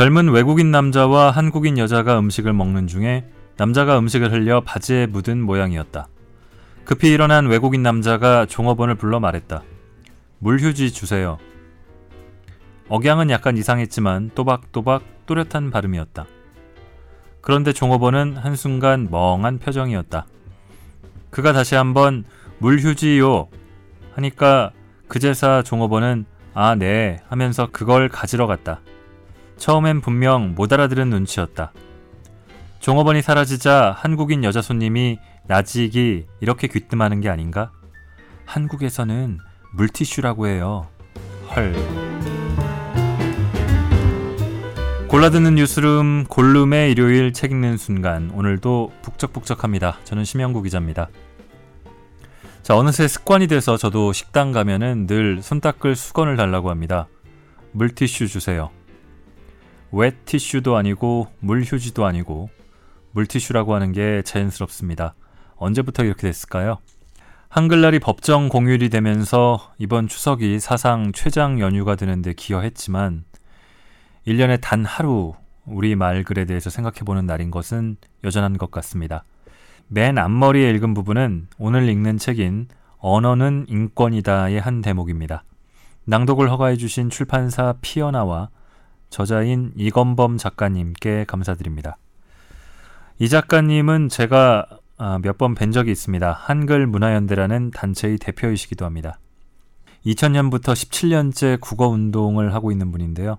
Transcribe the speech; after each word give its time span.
젊은 0.00 0.30
외국인 0.30 0.70
남자와 0.70 1.30
한국인 1.30 1.76
여자가 1.76 2.18
음식을 2.18 2.54
먹는 2.54 2.86
중에 2.86 3.26
남자가 3.58 3.98
음식을 3.98 4.32
흘려 4.32 4.62
바지에 4.62 5.04
묻은 5.04 5.42
모양이었다. 5.42 6.08
급히 6.86 7.10
일어난 7.10 7.48
외국인 7.48 7.82
남자가 7.82 8.46
종업원을 8.46 8.94
불러 8.94 9.20
말했다. 9.20 9.62
물휴지 10.38 10.94
주세요. 10.94 11.36
억양은 12.88 13.28
약간 13.28 13.58
이상했지만 13.58 14.30
또박또박 14.34 15.02
또렷한 15.26 15.70
발음이었다. 15.70 16.24
그런데 17.42 17.74
종업원은 17.74 18.38
한순간 18.38 19.08
멍한 19.10 19.58
표정이었다. 19.58 20.24
그가 21.28 21.52
다시 21.52 21.74
한번 21.74 22.24
물휴지요 22.56 23.48
하니까 24.14 24.72
그제사 25.08 25.62
종업원은 25.62 26.24
아, 26.54 26.74
네 26.74 27.20
하면서 27.28 27.68
그걸 27.70 28.08
가지러 28.08 28.46
갔다. 28.46 28.80
처음엔 29.60 30.00
분명 30.00 30.54
못 30.54 30.72
알아들은 30.72 31.10
눈치였다. 31.10 31.72
종업원이 32.80 33.20
사라지자 33.20 33.94
한국인 33.96 34.42
여자 34.42 34.62
손님이 34.62 35.18
나직이 35.46 36.26
이렇게 36.40 36.66
귀뜸하는 36.66 37.20
게 37.20 37.28
아닌가? 37.28 37.70
한국에서는 38.46 39.38
물티슈라고 39.74 40.46
해요. 40.48 40.88
헐. 41.54 41.76
골라듣는 45.08 45.56
뉴스룸 45.56 46.24
골룸의 46.28 46.90
일요일 46.92 47.34
책 47.34 47.50
읽는 47.50 47.76
순간 47.76 48.30
오늘도 48.30 48.92
북적북적합니다. 49.02 49.98
저는 50.04 50.24
심영구 50.24 50.62
기자입니다. 50.62 51.10
자 52.62 52.76
어느새 52.76 53.06
습관이 53.08 53.46
돼서 53.46 53.76
저도 53.76 54.14
식당 54.14 54.52
가면은 54.52 55.06
늘 55.06 55.40
손 55.42 55.60
닦을 55.60 55.96
수건을 55.96 56.36
달라고 56.36 56.70
합니다. 56.70 57.08
물티슈 57.72 58.26
주세요. 58.28 58.70
웻 59.92 60.24
티슈도 60.24 60.76
아니고 60.76 61.28
물 61.40 61.62
휴지도 61.62 62.04
아니고 62.04 62.50
물티슈라고 63.12 63.74
하는 63.74 63.92
게 63.92 64.22
자연스럽습니다. 64.22 65.14
언제부터 65.56 66.04
이렇게 66.04 66.22
됐을까요? 66.22 66.78
한글날이 67.48 67.98
법정 67.98 68.48
공휴일이 68.48 68.88
되면서 68.88 69.72
이번 69.78 70.06
추석이 70.06 70.60
사상 70.60 71.10
최장 71.12 71.58
연휴가 71.58 71.96
되는데 71.96 72.32
기여했지만 72.32 73.24
1년에 74.26 74.60
단 74.60 74.84
하루 74.84 75.34
우리 75.66 75.96
말글에 75.96 76.44
대해서 76.44 76.70
생각해보는 76.70 77.26
날인 77.26 77.50
것은 77.50 77.96
여전한 78.22 78.56
것 78.56 78.70
같습니다. 78.70 79.24
맨 79.88 80.18
앞머리에 80.18 80.70
읽은 80.70 80.94
부분은 80.94 81.48
오늘 81.58 81.88
읽는 81.88 82.18
책인 82.18 82.68
언어는 82.98 83.66
인권이다의 83.68 84.60
한 84.60 84.80
대목입니다. 84.80 85.42
낭독을 86.04 86.50
허가해주신 86.50 87.10
출판사 87.10 87.74
피어나와 87.80 88.50
저자인 89.10 89.72
이건범 89.76 90.38
작가님께 90.38 91.24
감사드립니다. 91.26 91.98
이 93.18 93.28
작가님은 93.28 94.08
제가 94.08 94.66
아, 94.96 95.18
몇번 95.22 95.54
뵌 95.54 95.72
적이 95.72 95.92
있습니다. 95.92 96.32
한글 96.32 96.86
문화연대라는 96.86 97.70
단체의 97.70 98.18
대표이시기도 98.18 98.84
합니다. 98.84 99.18
2000년부터 100.06 100.72
17년째 100.72 101.60
국어 101.60 101.88
운동을 101.88 102.54
하고 102.54 102.70
있는 102.70 102.90
분인데요. 102.92 103.38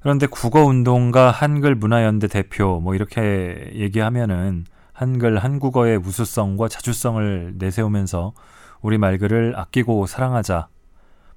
그런데 0.00 0.26
국어 0.26 0.64
운동가 0.64 1.30
한글 1.30 1.74
문화연대 1.74 2.28
대표 2.28 2.80
뭐 2.80 2.94
이렇게 2.94 3.70
얘기하면은 3.74 4.64
한글 4.92 5.38
한국어의 5.38 5.98
우수성과 5.98 6.68
자주성을 6.68 7.54
내세우면서 7.56 8.32
우리 8.80 8.98
말글을 8.98 9.54
아끼고 9.56 10.06
사랑하자 10.06 10.68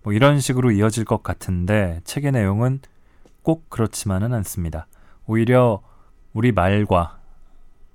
뭐 0.04 0.14
이런 0.14 0.40
식으로 0.40 0.72
이어질 0.72 1.06
것 1.06 1.22
같은데 1.24 2.02
책의 2.04 2.32
내용은 2.32 2.80
꼭 3.44 3.70
그렇지만은 3.70 4.34
않습니다. 4.34 4.88
오히려 5.26 5.82
우리 6.34 6.52
말과 6.52 7.20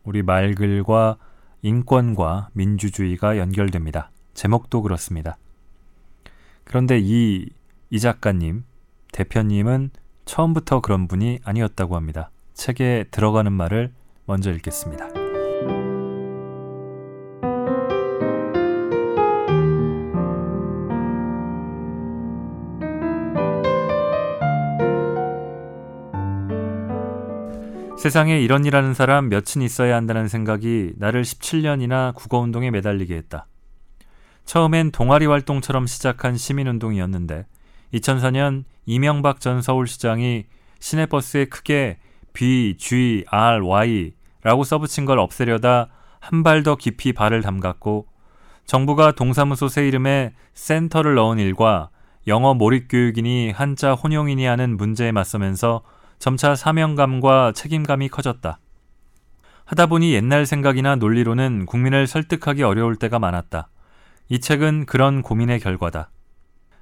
우리 0.05 0.23
말글과 0.23 1.19
인권과 1.63 2.51
민주주의가 2.53 3.39
연결됩니다. 3.39 4.11
제목도 4.35 4.83
그렇습니다. 4.83 5.37
그런데 6.65 6.99
이, 7.01 7.49
이 7.91 8.01
작가님, 8.01 8.65
대표님은 9.13 9.91
처음부터 10.25 10.81
그런 10.81 11.09
분이 11.09 11.41
아니었다고 11.45 11.97
합니다. 11.97 12.31
책에 12.55 13.05
들어가는 13.11 13.53
말을 13.53 13.93
먼저 14.27 14.53
읽겠습니다. 14.53 15.26
세상에 28.07 28.39
이런 28.39 28.65
일 28.65 28.77
하는 28.77 28.95
사람 28.95 29.29
몇은 29.29 29.63
있어야 29.63 29.97
한다는 29.97 30.29
생각이 30.29 30.93
나를 30.97 31.23
17년이나 31.23 32.15
국어운동에 32.15 32.71
매달리게 32.71 33.17
했다. 33.17 33.49
처음엔 34.45 34.93
동아리 34.93 35.27
활동처럼 35.27 35.89
시작한 35.89 36.37
시민운동이었는데 36.37 37.47
2004년 37.95 38.63
이명박 38.85 39.41
전 39.41 39.61
서울시장이 39.61 40.45
시내버스에 40.79 41.47
크게 41.47 41.99
B, 42.33 42.77
G, 42.79 43.25
R, 43.29 43.67
Y라고 43.67 44.63
써붙인 44.63 45.05
걸 45.05 45.19
없애려다 45.19 45.89
한 46.21 46.45
발 46.45 46.63
더 46.63 46.77
깊이 46.77 47.13
발을 47.13 47.43
담갔고 47.43 48.07
정부가 48.67 49.17
동사무소 49.17 49.67
새 49.67 49.89
이름에 49.89 50.33
센터를 50.55 51.17
넣은 51.17 51.41
일과 51.41 51.91
영어 52.29 52.55
몰입교육인이 52.55 53.51
한자 53.51 53.95
혼용인이 53.95 54.45
하는 54.45 54.77
문제에 54.77 55.11
맞서면서 55.11 55.83
점차 56.19 56.55
사명감과 56.55 57.53
책임감이 57.55 58.09
커졌다. 58.09 58.59
하다 59.65 59.87
보니 59.87 60.13
옛날 60.15 60.47
생각이나 60.47 60.97
논리로는 60.97 61.67
국민을 61.67 62.07
설득하기 62.07 62.63
어려울 62.63 62.97
때가 62.97 63.19
많았다. 63.19 63.69
이 64.29 64.41
책은 64.41 64.87
그런 64.87 65.23
고민의 65.23 65.61
결과다. 65.61 66.11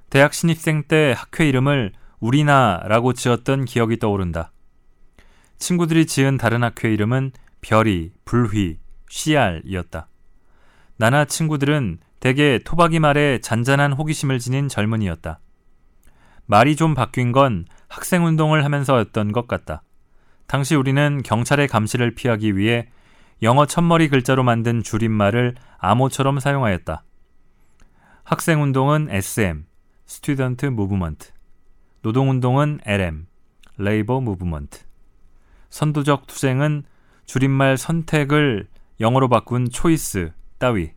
대학 0.09 0.33
신입생 0.33 0.83
때 0.87 1.13
학회 1.15 1.47
이름을 1.47 1.93
우리나라고 2.19 3.13
지었던 3.13 3.65
기억이 3.65 3.97
떠오른다. 3.97 4.51
친구들이 5.57 6.05
지은 6.05 6.37
다른 6.37 6.63
학회 6.63 6.93
이름은 6.93 7.31
별이, 7.61 8.11
불휘, 8.23 8.77
씨알이었다. 9.09 10.07
나나 10.97 11.25
친구들은 11.25 11.99
대개 12.19 12.59
토박이 12.63 12.99
말에 12.99 13.39
잔잔한 13.39 13.93
호기심을 13.93 14.39
지닌 14.39 14.67
젊은이였다. 14.67 15.39
말이 16.47 16.75
좀 16.75 16.93
바뀐 16.93 17.31
건 17.31 17.65
학생 17.87 18.25
운동을 18.25 18.63
하면서였던 18.63 19.31
것 19.31 19.47
같다. 19.47 19.81
당시 20.47 20.75
우리는 20.75 21.21
경찰의 21.23 21.67
감시를 21.67 22.13
피하기 22.13 22.55
위해 22.55 22.87
영어 23.41 23.65
첫머리 23.65 24.09
글자로 24.09 24.43
만든 24.43 24.83
줄임말을 24.83 25.55
암호처럼 25.77 26.39
사용하였다. 26.39 27.03
학생 28.23 28.61
운동은 28.61 29.07
SM, 29.09 29.65
Student 30.07 30.67
Movement, 30.67 31.31
노동 32.01 32.29
운동은 32.29 32.79
LM, 32.85 33.27
Labor 33.79 34.21
Movement, 34.21 34.83
선도적 35.69 36.27
투쟁은 36.27 36.83
줄임말 37.25 37.77
선택을 37.77 38.67
영어로 38.99 39.27
바꾼 39.27 39.69
초이스 39.69 40.31
따위. 40.57 40.91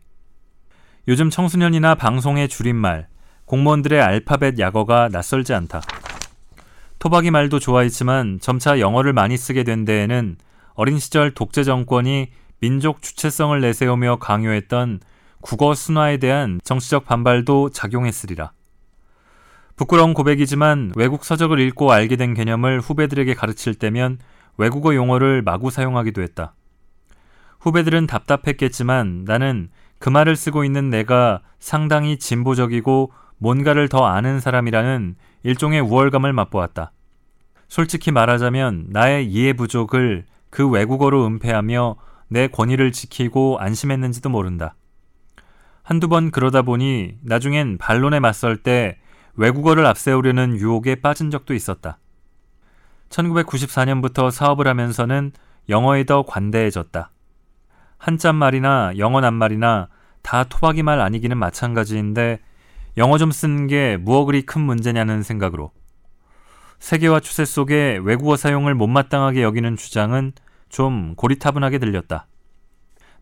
요즘 1.07 1.29
청소년이나 1.29 1.95
방송의 1.95 2.47
줄임말, 2.47 3.07
공무원들의 3.49 3.99
알파벳 3.99 4.59
약어가 4.59 5.09
낯설지 5.11 5.55
않다. 5.55 5.81
토박이 6.99 7.31
말도 7.31 7.57
좋아했지만 7.57 8.39
점차 8.39 8.79
영어를 8.79 9.11
많이 9.11 9.37
쓰게 9.37 9.63
된 9.63 9.85
데에는 9.85 10.37
어린 10.75 10.99
시절 10.99 11.31
독재 11.31 11.63
정권이 11.63 12.29
민족 12.59 13.01
주체성을 13.01 13.59
내세우며 13.59 14.17
강요했던 14.19 14.99
국어 15.41 15.73
순화에 15.73 16.17
대한 16.17 16.59
정치적 16.63 17.05
반발도 17.05 17.71
작용했으리라. 17.71 18.51
부끄러운 19.75 20.13
고백이지만 20.13 20.91
외국 20.95 21.25
서적을 21.25 21.59
읽고 21.59 21.91
알게 21.91 22.17
된 22.17 22.35
개념을 22.35 22.79
후배들에게 22.81 23.33
가르칠 23.33 23.73
때면 23.73 24.19
외국어 24.57 24.93
용어를 24.93 25.41
마구 25.41 25.71
사용하기도 25.71 26.21
했다. 26.21 26.53
후배들은 27.61 28.05
답답했겠지만 28.05 29.23
나는 29.25 29.69
그 29.97 30.09
말을 30.09 30.35
쓰고 30.35 30.63
있는 30.63 30.91
내가 30.91 31.41
상당히 31.57 32.19
진보적이고 32.19 33.11
뭔가를 33.39 33.89
더 33.89 34.05
아는 34.05 34.39
사람이라는 34.39 35.15
일종의 35.43 35.81
우월감을 35.81 36.31
맛보았다. 36.33 36.91
솔직히 37.67 38.11
말하자면 38.11 38.87
나의 38.89 39.25
이해 39.27 39.53
부족을 39.53 40.25
그 40.49 40.67
외국어로 40.67 41.25
은폐하며 41.25 41.95
내 42.27 42.47
권위를 42.47 42.91
지키고 42.91 43.57
안심했는지도 43.59 44.29
모른다. 44.29 44.75
한두 45.83 46.07
번 46.07 46.29
그러다 46.29 46.61
보니 46.61 47.17
나중엔 47.23 47.77
반론에 47.79 48.19
맞설 48.19 48.57
때 48.57 48.99
외국어를 49.35 49.85
앞세우려는 49.85 50.57
유혹에 50.57 50.95
빠진 50.95 51.31
적도 51.31 51.53
있었다. 51.53 51.97
1994년부터 53.09 54.29
사업을 54.29 54.67
하면서는 54.67 55.31
영어에 55.69 56.03
더 56.03 56.23
관대해졌다. 56.23 57.11
한자 57.97 58.33
말이나 58.33 58.93
영어 58.97 59.21
낱말이나 59.21 59.87
다 60.21 60.43
토박이 60.43 60.83
말 60.83 60.99
아니기는 60.99 61.37
마찬가지인데 61.37 62.39
영어 62.99 63.17
좀 63.17 63.31
쓰는 63.31 63.67
게 63.67 63.95
무어 63.95 64.25
그리 64.25 64.41
큰 64.41 64.61
문제냐는 64.61 65.23
생각으로 65.23 65.71
세계화 66.79 67.21
추세 67.21 67.45
속에 67.45 67.97
외국어 68.03 68.35
사용을 68.35 68.75
못마땅하게 68.75 69.41
여기는 69.41 69.77
주장은 69.77 70.33
좀 70.67 71.15
고리타분하게 71.15 71.79
들렸다. 71.79 72.27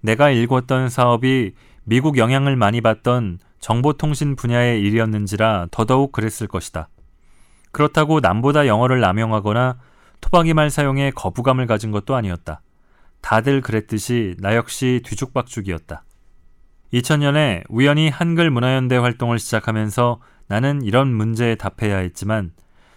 내가 0.01 0.31
읽었던 0.31 0.89
사업이 0.89 1.53
미국 1.83 2.17
영향을 2.17 2.55
많이 2.55 2.81
받던 2.81 3.37
정보통신 3.59 4.35
분야의 4.35 4.81
일이었는지라 4.81 5.67
더더욱 5.69 6.11
그랬을 6.11 6.47
것이다. 6.47 6.89
그렇다고 7.71 8.19
남보다 8.19 8.65
영어를 8.65 8.99
남용하거나 8.99 9.77
토박이 10.21 10.55
말 10.55 10.71
사용에 10.71 11.11
거부감을 11.11 11.67
가진 11.67 11.91
것도 11.91 12.15
아니었다. 12.15 12.61
다들 13.21 13.61
그랬듯이 13.61 14.35
나 14.39 14.55
역시 14.55 15.01
뒤죽박죽이었다. 15.05 16.03
2000년에 16.93 17.63
우연히 17.69 18.09
한글 18.09 18.49
문화연대 18.49 18.95
활동을 18.97 19.39
시작하면서 19.39 20.19
나는 20.47 20.81
이런 20.81 21.13
문제에 21.13 21.55
답해야 21.55 21.97
했지만 21.97 22.51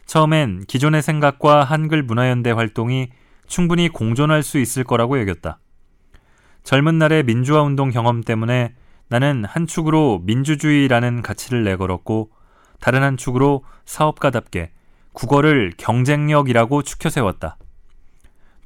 처음엔 0.06 0.64
기존의 0.66 1.02
생각과 1.02 1.64
한글 1.64 2.02
문화연대 2.02 2.50
활동이 2.50 3.10
충분히 3.46 3.88
공존할 3.88 4.42
수 4.42 4.58
있을 4.58 4.84
거라고 4.84 5.20
여겼다. 5.20 5.58
젊은 6.62 6.98
날의 6.98 7.25
민주화 7.25 7.62
운동 7.62 7.90
경험 7.90 8.22
때문에 8.22 8.75
나는 9.08 9.44
한 9.44 9.66
축으로 9.66 10.20
민주주의라는 10.25 11.22
가치를 11.22 11.64
내걸었고 11.64 12.31
다른 12.81 13.02
한 13.02 13.16
축으로 13.16 13.64
사업가답게 13.84 14.70
국어를 15.12 15.72
경쟁력이라고 15.76 16.82
추켜 16.82 17.10
세웠다. 17.10 17.56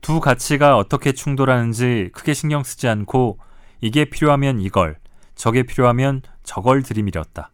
두 0.02 0.20
가치가 0.20 0.76
어떻게 0.76 1.12
충돌하는지 1.12 2.10
크게 2.12 2.34
신경 2.34 2.62
쓰지 2.62 2.88
않고 2.88 3.38
이게 3.80 4.04
필요하면 4.04 4.60
이걸, 4.60 4.98
저게 5.34 5.62
필요하면 5.62 6.22
저걸 6.42 6.82
들이밀었다. 6.82 7.50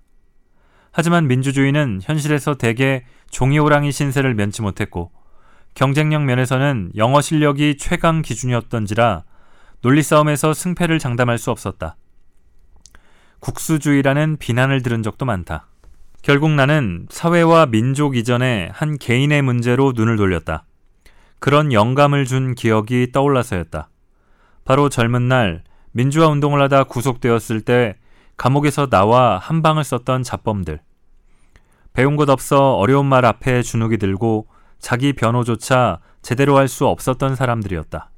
하지만 0.93 1.29
민주주의는 1.29 2.01
현실에서 2.03 2.57
대개 2.57 3.05
종이호랑이 3.31 3.93
신세를 3.93 4.35
면치 4.35 4.63
못했고 4.63 5.13
경쟁력 5.75 6.23
면에서는 6.25 6.93
영어 6.97 7.21
실력이 7.21 7.77
최강 7.79 8.23
기준이었던지라 8.23 9.25
논리 9.83 10.03
싸움에서 10.03 10.53
승패를 10.53 10.99
장담할 10.99 11.39
수 11.39 11.51
없었다. 11.51 11.97
국수주의라는 13.39 14.37
비난을 14.37 14.83
들은 14.83 15.03
적도 15.03 15.25
많다. 15.25 15.67
결국 16.23 16.51
나는 16.51 17.07
사회와 17.09 17.67
민족 17.67 18.15
이전에 18.17 18.69
한 18.73 18.99
개인의 18.99 19.41
문제로 19.41 19.93
눈을 19.97 20.17
돌렸다. 20.17 20.65
그런 21.39 21.73
영감을 21.73 22.27
준 22.27 22.55
기억이 22.55 23.13
떠올라서였다. 23.13 23.89
바로 24.67 24.91
젊은 24.91 25.29
날 25.29 25.65
민주화 25.93 26.29
운동을 26.29 26.61
하다 26.63 26.85
구속되었을 26.85 27.63
때 27.63 27.97
감옥에서 28.37 28.89
나와 28.89 29.39
한 29.39 29.63
방을 29.63 29.85
썼던 29.85 30.23
잡범들. 30.23 30.81
배운 31.93 32.17
것 32.17 32.29
없어 32.31 32.75
어려운 32.77 33.07
말 33.07 33.25
앞에 33.25 33.63
주눅이 33.63 33.99
들고 33.99 34.47
자기 34.79 35.13
변호조차 35.13 36.01
제대로 36.23 36.57
할 36.57 36.69
수 36.69 36.87
없었던 36.87 37.35
사람들이었다. 37.37 38.11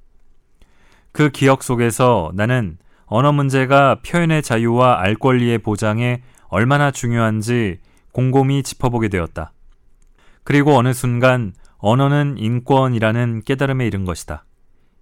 그 1.13 1.31
기억 1.31 1.63
속에서 1.63 2.31
나는 2.35 2.79
언어 3.07 3.33
문제가 3.33 3.97
표현의 4.07 4.43
자유와 4.43 5.01
알 5.01 5.15
권리의 5.15 5.59
보장에 5.59 6.23
얼마나 6.49 6.91
중요한지 6.91 7.81
곰곰이 8.13 8.63
짚어보게 8.63 9.09
되었다. 9.09 9.53
그리고 10.45 10.77
어느 10.77 10.93
순간 10.93 11.53
언어는 11.79 12.37
인권이라는 12.39 13.43
깨달음에 13.45 13.87
이른 13.87 14.05
것이다. 14.05 14.45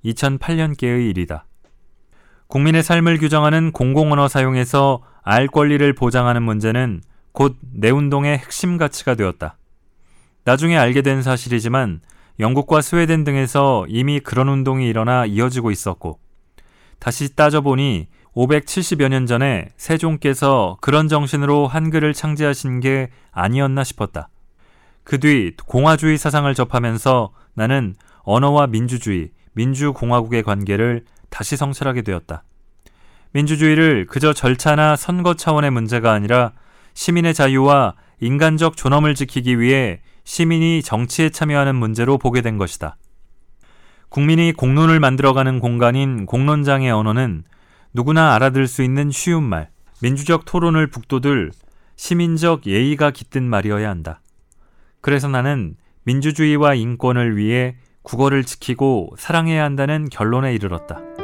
2008년께의 0.04 1.10
일이다. 1.10 1.44
국민의 2.50 2.82
삶을 2.82 3.18
규정하는 3.18 3.70
공공언어 3.70 4.26
사용에서 4.26 5.02
알 5.22 5.46
권리를 5.46 5.92
보장하는 5.94 6.42
문제는 6.42 7.00
곧 7.32 7.56
내 7.72 7.90
운동의 7.90 8.36
핵심 8.38 8.76
가치가 8.76 9.14
되었다. 9.14 9.56
나중에 10.44 10.76
알게 10.76 11.02
된 11.02 11.22
사실이지만 11.22 12.00
영국과 12.40 12.80
스웨덴 12.80 13.22
등에서 13.22 13.86
이미 13.88 14.18
그런 14.18 14.48
운동이 14.48 14.88
일어나 14.88 15.26
이어지고 15.26 15.70
있었고 15.70 16.18
다시 16.98 17.36
따져보니 17.36 18.08
570여 18.34 19.08
년 19.08 19.26
전에 19.26 19.68
세종께서 19.76 20.76
그런 20.80 21.06
정신으로 21.06 21.68
한글을 21.68 22.14
창제하신 22.14 22.80
게 22.80 23.10
아니었나 23.30 23.84
싶었다. 23.84 24.28
그 25.04 25.20
뒤 25.20 25.52
공화주의 25.66 26.18
사상을 26.18 26.52
접하면서 26.52 27.30
나는 27.54 27.94
언어와 28.22 28.66
민주주의, 28.66 29.30
민주공화국의 29.52 30.42
관계를 30.42 31.04
다시 31.30 31.56
성찰하게 31.56 32.02
되었다. 32.02 32.42
민주주의를 33.32 34.06
그저 34.06 34.32
절차나 34.32 34.96
선거 34.96 35.34
차원의 35.34 35.70
문제가 35.70 36.12
아니라 36.12 36.52
시민의 36.94 37.32
자유와 37.34 37.94
인간적 38.20 38.76
존엄을 38.76 39.14
지키기 39.14 39.58
위해 39.58 40.00
시민이 40.24 40.82
정치에 40.82 41.30
참여하는 41.30 41.74
문제로 41.74 42.18
보게 42.18 42.42
된 42.42 42.58
것이다. 42.58 42.96
국민이 44.08 44.52
공론을 44.52 45.00
만들어가는 45.00 45.60
공간인 45.60 46.26
공론장의 46.26 46.90
언어는 46.90 47.44
누구나 47.94 48.34
알아들 48.34 48.66
수 48.66 48.82
있는 48.82 49.10
쉬운 49.10 49.44
말, 49.44 49.70
민주적 50.02 50.44
토론을 50.44 50.88
북돋을 50.88 51.52
시민적 51.96 52.66
예의가 52.66 53.10
깃든 53.10 53.44
말이어야 53.44 53.88
한다. 53.88 54.20
그래서 55.00 55.28
나는 55.28 55.76
민주주의와 56.04 56.74
인권을 56.74 57.36
위해 57.36 57.76
국어를 58.02 58.44
지키고 58.44 59.14
사랑해야 59.18 59.62
한다는 59.62 60.08
결론에 60.08 60.54
이르렀다. 60.54 61.19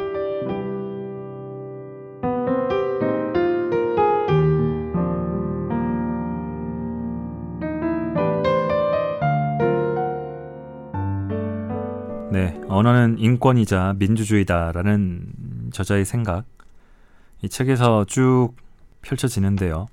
언어는 12.77 13.17
인권이자 13.17 13.95
민주주의다라는 13.97 15.71
저자의 15.71 16.05
생각. 16.05 16.45
이 17.41 17.49
책에서 17.49 18.05
쭉 18.05 18.51
펼쳐지는데요. 19.01 19.87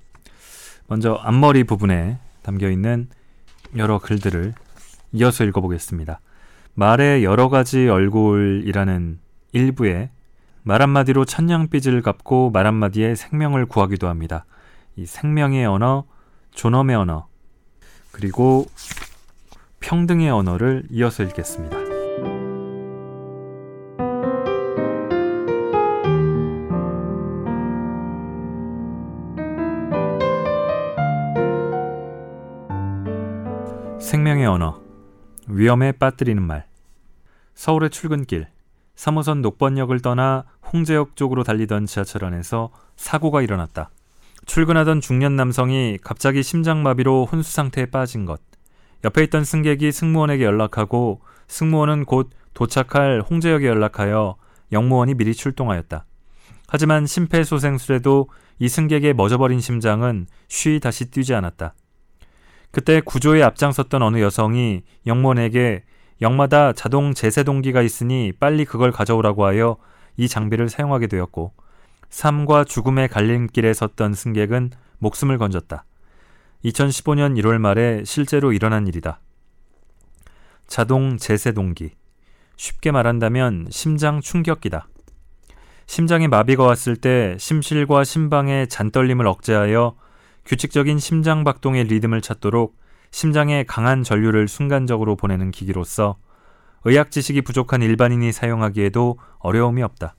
먼저 0.87 1.15
앞머리 1.15 1.63
부분에 1.63 2.19
담겨 2.43 2.69
있는 2.69 3.09
여러 3.75 3.97
글들을 3.97 4.53
이어서 5.13 5.43
읽어보겠습니다. 5.45 6.19
말의 6.75 7.23
여러 7.23 7.49
가지 7.49 7.87
얼굴이라는 7.87 9.19
일부에 9.53 10.11
말 10.61 10.81
한마디로 10.81 11.25
천냥빚을 11.25 12.01
갚고 12.01 12.51
말 12.51 12.67
한마디에 12.67 13.15
생명을 13.15 13.65
구하기도 13.65 14.07
합니다. 14.07 14.45
이 14.95 15.05
생명의 15.05 15.65
언어, 15.65 16.05
존엄의 16.51 16.95
언어, 16.95 17.27
그리고 18.11 18.65
평등의 19.79 20.29
언어를 20.29 20.83
이어서 20.91 21.23
읽겠습니다. 21.23 21.84
생명의 34.25 34.47
언어, 34.47 34.81
위험에 35.47 35.91
빠뜨리는 35.91 36.41
말. 36.41 36.65
서울의 37.53 37.91
출근길, 37.91 38.47
3호선 38.95 39.41
녹번역을 39.41 39.99
떠나 39.99 40.45
홍제역 40.73 41.15
쪽으로 41.15 41.43
달리던 41.43 41.85
지하철 41.85 42.25
안에서 42.25 42.71
사고가 42.95 43.43
일어났다. 43.43 43.91
출근하던 44.47 44.99
중년 44.99 45.35
남성이 45.35 45.99
갑자기 46.01 46.41
심장마비로 46.41 47.27
혼수 47.31 47.53
상태에 47.53 47.85
빠진 47.85 48.25
것. 48.25 48.41
옆에 49.03 49.25
있던 49.25 49.45
승객이 49.45 49.91
승무원에게 49.91 50.43
연락하고 50.43 51.21
승무원은 51.47 52.05
곧 52.05 52.31
도착할 52.55 53.21
홍제역에 53.29 53.67
연락하여 53.67 54.37
영무원이 54.71 55.13
미리 55.13 55.35
출동하였다. 55.35 56.03
하지만 56.67 57.05
심폐소생술에도 57.05 58.29
이 58.57 58.69
승객의 58.69 59.13
멎어버린 59.13 59.59
심장은 59.59 60.25
쉬 60.47 60.79
다시 60.79 61.11
뛰지 61.11 61.35
않았다. 61.35 61.75
그때 62.75 62.99
구조에 62.99 63.41
앞장섰던 63.41 64.01
어느 64.01 64.19
여성이 64.19 64.83
영문에게 65.07 65.85
역마다 66.21 66.73
자동 66.73 67.13
제세동기가 67.13 67.81
있으니 67.81 68.33
빨리 68.37 68.65
그걸 68.65 68.91
가져오라고 68.91 69.45
하여 69.45 69.77
이 70.17 70.27
장비를 70.27 70.67
사용하게 70.67 71.07
되었고 71.07 71.53
삶과 72.09 72.65
죽음의 72.65 73.07
갈림길에 73.07 73.73
섰던 73.73 74.13
승객은 74.13 74.71
목숨을 74.97 75.37
건졌다. 75.37 75.85
2015년 76.65 77.41
1월 77.41 77.59
말에 77.59 78.03
실제로 78.03 78.51
일어난 78.51 78.87
일이다. 78.87 79.21
자동 80.67 81.15
제세동기. 81.15 81.91
쉽게 82.57 82.91
말한다면 82.91 83.67
심장 83.69 84.19
충격기다. 84.19 84.89
심장에 85.87 86.27
마비가 86.27 86.65
왔을 86.65 86.97
때 86.97 87.37
심실과 87.39 88.03
심방의 88.03 88.67
잔떨림을 88.67 89.27
억제하여 89.27 89.95
규칙적인 90.45 90.99
심장 90.99 91.43
박동의 91.43 91.85
리듬을 91.85 92.21
찾도록 92.21 92.77
심장에 93.09 93.63
강한 93.63 94.03
전류를 94.03 94.47
순간적으로 94.47 95.15
보내는 95.15 95.49
기기로서 95.51 96.17
의학 96.83 97.09
지식이 97.09 97.41
부족한 97.41 97.81
일반인이 97.81 98.31
사용하기에도 98.31 99.17
어려움이 99.39 99.81
없다. 99.81 100.15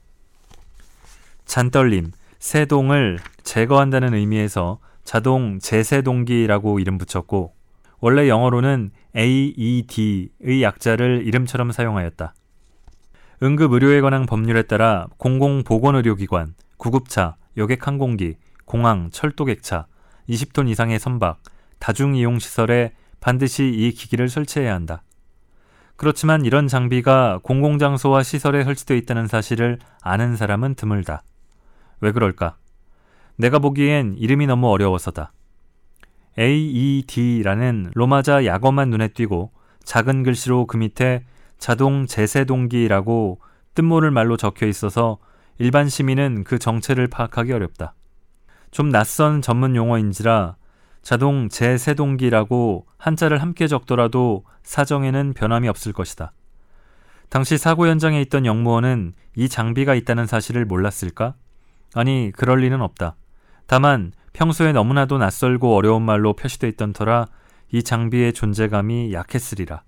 잔떨림, 1.44 2.10
세동을 2.40 3.20
제거한다는 3.44 4.14
의미에서 4.14 4.80
자동 5.04 5.60
제세동기라고 5.60 6.80
이름 6.80 6.98
붙였고 6.98 7.54
원래 8.00 8.28
영어로는 8.28 8.90
AED의 9.16 10.62
약자를 10.62 11.22
이름처럼 11.24 11.70
사용하였다. 11.70 12.34
응급 13.44 13.72
의료에 13.72 14.00
관한 14.00 14.26
법률에 14.26 14.62
따라 14.62 15.06
공공보건의료기관, 15.18 16.54
구급차, 16.78 17.36
여객항공기, 17.56 18.34
공항, 18.64 19.10
철도객차, 19.12 19.86
20톤 20.28 20.68
이상의 20.68 20.98
선박, 20.98 21.40
다중이용 21.78 22.38
시설에 22.38 22.92
반드시 23.20 23.68
이 23.68 23.92
기기를 23.92 24.28
설치해야 24.28 24.74
한다. 24.74 25.02
그렇지만 25.96 26.44
이런 26.44 26.68
장비가 26.68 27.40
공공장소와 27.42 28.22
시설에 28.22 28.64
설치되어 28.64 28.96
있다는 28.98 29.26
사실을 29.26 29.78
아는 30.02 30.36
사람은 30.36 30.74
드물다. 30.74 31.22
왜 32.00 32.12
그럴까? 32.12 32.56
내가 33.36 33.58
보기엔 33.58 34.14
이름이 34.18 34.46
너무 34.46 34.68
어려워서다. 34.68 35.32
AED라는 36.38 37.92
로마자 37.94 38.44
약어만 38.44 38.90
눈에 38.90 39.08
띄고 39.08 39.52
작은 39.84 40.22
글씨로 40.22 40.66
그 40.66 40.76
밑에 40.76 41.24
자동 41.58 42.06
제세동기라고 42.06 43.40
뜻모를 43.74 44.10
말로 44.10 44.36
적혀 44.36 44.66
있어서 44.66 45.18
일반 45.58 45.88
시민은 45.88 46.44
그 46.44 46.58
정체를 46.58 47.06
파악하기 47.06 47.52
어렵다. 47.52 47.94
좀 48.70 48.90
낯선 48.90 49.42
전문 49.42 49.76
용어인지라 49.76 50.56
자동 51.02 51.48
제세동기라고 51.48 52.86
한자를 52.98 53.40
함께 53.40 53.68
적더라도 53.68 54.44
사정에는 54.64 55.34
변함이 55.34 55.68
없을 55.68 55.92
것이다. 55.92 56.32
당시 57.28 57.58
사고 57.58 57.86
현장에 57.86 58.20
있던 58.22 58.46
영무원은 58.46 59.14
이 59.36 59.48
장비가 59.48 59.94
있다는 59.94 60.26
사실을 60.26 60.64
몰랐을까? 60.64 61.34
아니, 61.94 62.32
그럴 62.34 62.60
리는 62.60 62.80
없다. 62.80 63.16
다만 63.66 64.12
평소에 64.32 64.72
너무나도 64.72 65.18
낯설고 65.18 65.76
어려운 65.76 66.02
말로 66.02 66.34
표시되어 66.34 66.68
있던 66.70 66.92
터라 66.92 67.26
이 67.72 67.82
장비의 67.82 68.32
존재감이 68.32 69.12
약했으리라. 69.12 69.82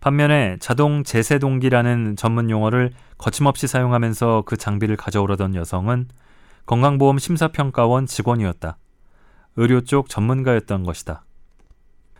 반면에 0.00 0.56
자동 0.60 1.04
제세동기라는 1.04 2.16
전문 2.16 2.50
용어를 2.50 2.90
거침없이 3.18 3.66
사용하면서 3.66 4.42
그 4.46 4.56
장비를 4.56 4.96
가져오려던 4.96 5.54
여성은 5.54 6.08
건강보험 6.66 7.18
심사평가원 7.18 8.06
직원이었다. 8.06 8.76
의료 9.56 9.80
쪽 9.82 10.08
전문가였던 10.08 10.84
것이다. 10.84 11.24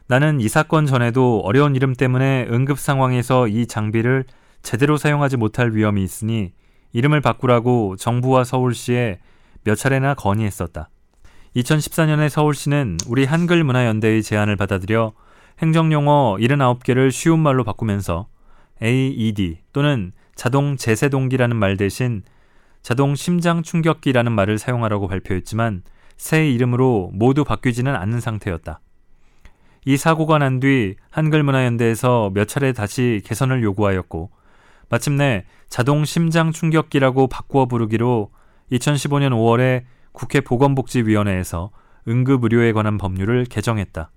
나는 0.06 0.40
이 0.40 0.48
사건 0.48 0.86
전에도 0.86 1.40
어려운 1.44 1.74
이름 1.74 1.94
때문에 1.94 2.46
응급 2.50 2.78
상황에서 2.78 3.48
이 3.48 3.66
장비를 3.66 4.24
제대로 4.62 4.96
사용하지 4.96 5.36
못할 5.36 5.74
위험이 5.74 6.02
있으니 6.04 6.52
이름을 6.92 7.20
바꾸라고 7.20 7.96
정부와 7.96 8.44
서울시에 8.44 9.20
몇 9.64 9.74
차례나 9.74 10.14
건의했었다. 10.14 10.88
2014년에 11.56 12.28
서울시는 12.28 12.98
우리 13.06 13.24
한글문화연대의 13.24 14.22
제안을 14.22 14.56
받아들여 14.56 15.12
행정용어 15.60 16.36
79개를 16.40 17.10
쉬운 17.10 17.40
말로 17.40 17.64
바꾸면서 17.64 18.26
AED 18.82 19.58
또는 19.72 20.12
자동 20.34 20.76
제세동기라는 20.76 21.56
말 21.56 21.76
대신 21.76 22.22
자동 22.82 23.14
심장 23.14 23.62
충격기라는 23.62 24.32
말을 24.32 24.58
사용하라고 24.58 25.08
발표했지만 25.08 25.82
새 26.16 26.50
이름으로 26.50 27.10
모두 27.12 27.44
바뀌지는 27.44 27.94
않는 27.94 28.20
상태였다. 28.20 28.80
이 29.84 29.96
사고가 29.96 30.38
난 30.38 30.60
뒤 30.60 30.94
한글문화연대에서 31.10 32.30
몇 32.34 32.46
차례 32.46 32.72
다시 32.72 33.20
개선을 33.24 33.62
요구하였고 33.62 34.30
마침내 34.88 35.44
자동 35.68 36.04
심장 36.04 36.52
충격기라고 36.52 37.26
바꾸어 37.26 37.66
부르기로 37.66 38.30
2015년 38.70 39.30
5월에 39.30 39.84
국회 40.12 40.40
보건복지위원회에서 40.40 41.70
응급의료에 42.06 42.72
관한 42.72 42.98
법률을 42.98 43.46
개정했다. 43.46 44.10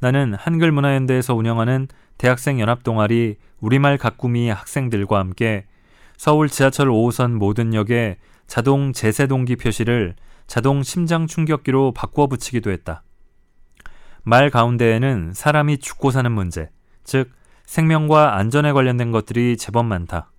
나는 0.00 0.34
한글문화연대에서 0.34 1.34
운영하는 1.34 1.88
대학생 2.18 2.60
연합 2.60 2.82
동아리 2.82 3.36
우리말 3.60 3.98
가꾸미 3.98 4.48
학생들과 4.48 5.18
함께 5.18 5.66
서울 6.18 6.48
지하철 6.48 6.88
5호선 6.88 7.34
모든 7.34 7.72
역에 7.74 8.16
자동 8.48 8.92
제세동기 8.92 9.54
표시를 9.54 10.16
자동 10.48 10.82
심장 10.82 11.28
충격기로 11.28 11.92
바꾸어 11.92 12.26
붙이기도 12.26 12.72
했다. 12.72 13.04
말 14.24 14.50
가운데에는 14.50 15.32
사람이 15.32 15.78
죽고 15.78 16.10
사는 16.10 16.30
문제, 16.30 16.70
즉 17.04 17.30
생명과 17.66 18.36
안전에 18.36 18.72
관련된 18.72 19.12
것들이 19.12 19.56
제법 19.56 19.84
많다. 19.84 20.32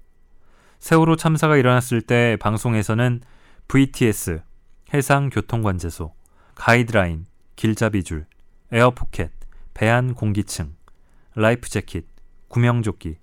세월호 0.79 1.15
참사가 1.15 1.55
일어났을 1.55 2.01
때 2.01 2.35
방송에서는 2.41 3.21
VTS, 3.69 4.41
해상교통관제소, 4.93 6.13
가이드라인, 6.55 7.25
길잡이줄, 7.55 8.25
에어포켓, 8.73 9.31
배안 9.73 10.13
공기층, 10.13 10.75
라이프 11.35 11.69
재킷, 11.69 12.05
구명조끼 12.49 13.15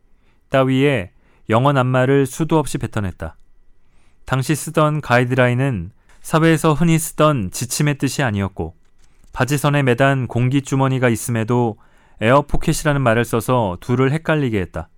따위에 0.49 1.11
영어 1.49 1.73
낱말을 1.73 2.27
수도 2.27 2.59
없이 2.59 2.79
뱉어냈다. 2.79 3.37
당시 4.25 4.55
쓰던 4.55 5.01
가이드라인은 5.01 5.91
사회에서 6.21 6.75
흔히 6.75 6.99
쓰던 6.99 7.51
지침의 7.53 7.99
뜻이 7.99 8.23
아니었고 8.23 8.75
바지선에 9.33 9.83
매단 9.83 10.27
공기주머니가 10.27 11.09
있음에도 11.09 11.77
에어포켓이라는 12.21 13.01
말을 13.01 13.25
써서 13.25 13.77
둘을 13.81 14.11
헷갈리게 14.11 14.59
했다. 14.61 14.89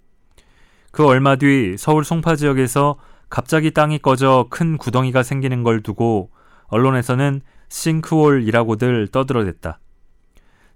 그 0.91 1.05
얼마 1.05 1.37
뒤 1.37 1.77
서울 1.77 2.05
송파 2.05 2.37
지역에서 2.37 2.99
갑자기 3.29 3.73
땅이 3.73 3.99
꺼져 3.99 4.47
큰 4.49 4.79
구덩이가 4.79 5.23
생기는 5.23 5.63
걸 5.63 5.83
두고 5.83 6.31
언론에서는 6.69 7.43
싱크홀이라고들 7.69 9.09
떠들어댔다. 9.09 9.81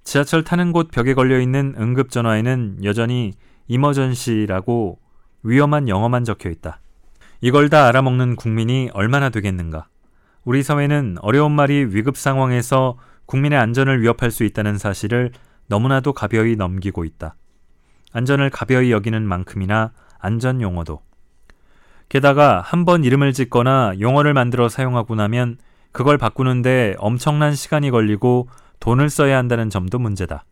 지하철 0.04 0.44
타는 0.44 0.72
곳 0.72 0.90
벽에 0.90 1.14
걸려 1.14 1.40
있는 1.40 1.74
응급전화에는 1.78 2.84
여전히 2.84 3.32
이머전시라고 3.68 4.98
위험한 5.42 5.88
영어만 5.88 6.24
적혀 6.24 6.50
있다. 6.50 6.80
이걸 7.40 7.68
다 7.68 7.86
알아먹는 7.86 8.36
국민이 8.36 8.90
얼마나 8.92 9.28
되겠는가. 9.30 9.88
우리 10.44 10.62
사회는 10.62 11.16
어려운 11.20 11.52
말이 11.52 11.86
위급 11.90 12.16
상황에서 12.16 12.96
국민의 13.26 13.58
안전을 13.58 14.00
위협할 14.02 14.30
수 14.30 14.44
있다는 14.44 14.78
사실을 14.78 15.32
너무나도 15.68 16.12
가벼이 16.12 16.56
넘기고 16.56 17.04
있다. 17.04 17.34
안전을 18.12 18.50
가벼이 18.50 18.92
여기는 18.92 19.22
만큼이나 19.22 19.92
안전 20.18 20.60
용어도. 20.60 21.00
게다가 22.08 22.60
한 22.60 22.84
번 22.84 23.04
이름을 23.04 23.32
짓거나 23.32 23.94
용어를 23.98 24.34
만들어 24.34 24.68
사용하고 24.68 25.14
나면 25.14 25.56
그걸 25.92 26.18
바꾸는데 26.18 26.94
엄청난 26.98 27.54
시간이 27.54 27.90
걸리고 27.90 28.48
돈을 28.80 29.08
써야 29.08 29.38
한다는 29.38 29.70
점도 29.70 29.98
문제다. 29.98 30.44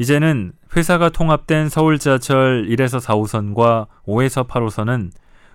이제는 0.00 0.52
회사가 0.74 1.10
통합된 1.10 1.68
서울 1.68 1.98
지하철 1.98 2.66
1에서 2.70 3.02
4호선과 3.02 3.86
5에서 4.06 4.48
8호선은 4.48 5.10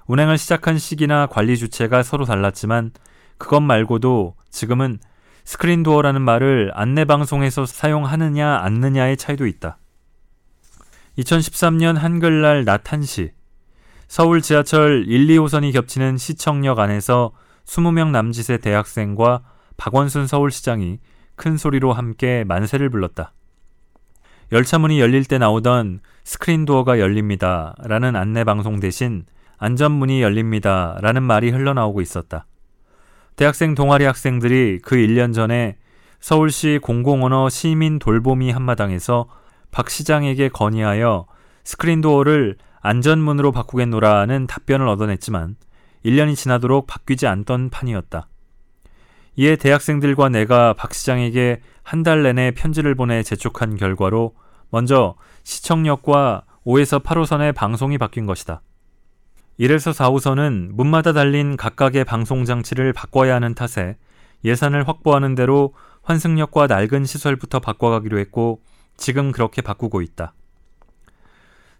운행을 0.06 0.38
시작한 0.38 0.78
시기나 0.78 1.26
관리 1.26 1.58
주체가 1.58 2.04
서로 2.04 2.26
달랐지만 2.26 2.92
그것 3.40 3.60
말고도 3.60 4.36
지금은 4.52 5.00
스크린 5.46 5.82
도어라는 5.82 6.22
말을 6.22 6.70
안내 6.76 7.06
방송에서 7.06 7.66
사용하느냐 7.66 8.58
않느냐의 8.58 9.18
차이도 9.18 9.48
있다. 9.48 9.80
2013년 11.18 11.96
한글날 11.96 12.66
낮 12.66 12.84
1시 12.84 13.32
서울 14.08 14.44
지하철 14.44 15.06
1, 15.08 15.26
2호선이 15.26 15.74
겹치는 15.74 16.18
시청역 16.18 16.78
안에서 16.78 17.32
20명 17.66 18.12
남짓의 18.12 18.60
대학생과 18.60 19.42
박원순 19.78 20.28
서울시장이 20.28 21.00
큰 21.36 21.58
소리로 21.58 21.94
함께 21.94 22.44
만세를 22.44 22.92
불렀다. 22.92 23.34
열차 24.52 24.78
문이 24.78 25.00
열릴 25.00 25.26
때 25.26 25.38
나오던 25.38 26.02
스크린 26.24 26.66
도어가 26.66 27.00
열립니다. 27.00 27.76
라는 27.84 28.16
안내 28.16 28.44
방송 28.44 28.80
대신 28.80 29.26
안전문이 29.58 30.22
열립니다. 30.22 30.98
라는 31.02 31.24
말이 31.24 31.50
흘러나오고 31.50 32.02
있었다. 32.02 32.46
대학생 33.36 33.76
동아리 33.76 34.06
학생들이 34.06 34.80
그 34.84 34.96
1년 34.96 35.34
전에 35.34 35.78
서울시 36.20 36.80
공공언어 36.82 37.50
시민 37.50 38.00
돌보미 38.00 38.52
한마당에서 38.52 39.28
박 39.72 39.90
시장에게 39.90 40.50
건의하여 40.50 41.26
스크린 41.64 42.02
도어를 42.02 42.58
안전문으로 42.82 43.52
바꾸겠노라는 43.52 44.48
답변을 44.48 44.88
얻어냈지만 44.88 45.56
1년이 46.06 46.36
지나도록 46.36 46.88
바뀌지 46.88 47.28
않던 47.28 47.70
판이었다. 47.72 48.28
이에 49.38 49.56
대학생들과 49.56 50.30
내가 50.30 50.74
박 50.74 50.94
시장에게 50.94 51.62
한 51.86 52.02
달 52.02 52.24
내내 52.24 52.52
편지를 52.52 52.96
보내 52.96 53.22
재촉한 53.22 53.78
결과로 53.78 54.34
먼저 54.72 55.16
시청역과 55.44 56.44
5에서 56.66 57.04
8호선의 57.04 57.54
방송이 57.54 58.00
바뀐 58.00 58.26
것이다. 58.26 58.62
1에서 59.60 59.94
4호선은 59.94 60.72
문마다 60.74 61.14
달린 61.14 61.56
각각의 61.56 62.04
방송 62.04 62.44
장치를 62.44 62.92
바꿔야 62.92 63.36
하는 63.36 63.54
탓에 63.54 63.98
예산을 64.44 64.88
확보하는 64.88 65.36
대로 65.36 65.76
환승역과 66.02 66.68
낡은 66.68 67.06
시설부터 67.06 67.60
바꿔가기로 67.60 68.18
했고 68.18 68.62
지금 68.98 69.32
그렇게 69.32 69.62
바꾸고 69.62 70.02
있다. 70.02 70.34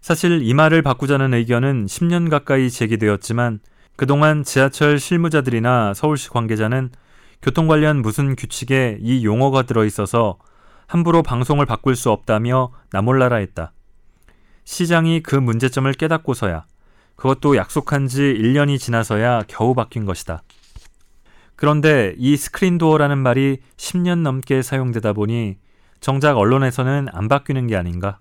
사실 0.00 0.40
이 0.42 0.54
말을 0.54 0.82
바꾸자는 0.82 1.34
의견은 1.34 1.86
10년 1.86 2.30
가까이 2.30 2.70
제기되었지만 2.70 3.58
그동안 3.96 4.44
지하철 4.44 5.00
실무자들이나 5.00 5.94
서울시 5.94 6.30
관계자는 6.30 6.90
교통 7.42 7.66
관련 7.66 8.02
무슨 8.02 8.36
규칙에 8.36 8.98
이 9.00 9.24
용어가 9.24 9.62
들어있어서 9.62 10.38
함부로 10.86 11.22
방송을 11.22 11.66
바꿀 11.66 11.96
수 11.96 12.10
없다며 12.10 12.72
나몰라라 12.90 13.36
했다. 13.36 13.72
시장이 14.64 15.22
그 15.22 15.36
문제점을 15.36 15.92
깨닫고서야 15.92 16.64
그것도 17.16 17.56
약속한 17.56 18.08
지 18.08 18.20
1년이 18.20 18.78
지나서야 18.78 19.44
겨우 19.48 19.74
바뀐 19.74 20.04
것이다. 20.04 20.42
그런데 21.56 22.14
이 22.18 22.36
스크린 22.36 22.76
도어라는 22.76 23.18
말이 23.18 23.58
10년 23.76 24.20
넘게 24.20 24.62
사용되다 24.62 25.14
보니 25.14 25.56
정작 26.00 26.36
언론에서는 26.36 27.08
안 27.10 27.28
바뀌는 27.28 27.66
게 27.66 27.76
아닌가? 27.76 28.18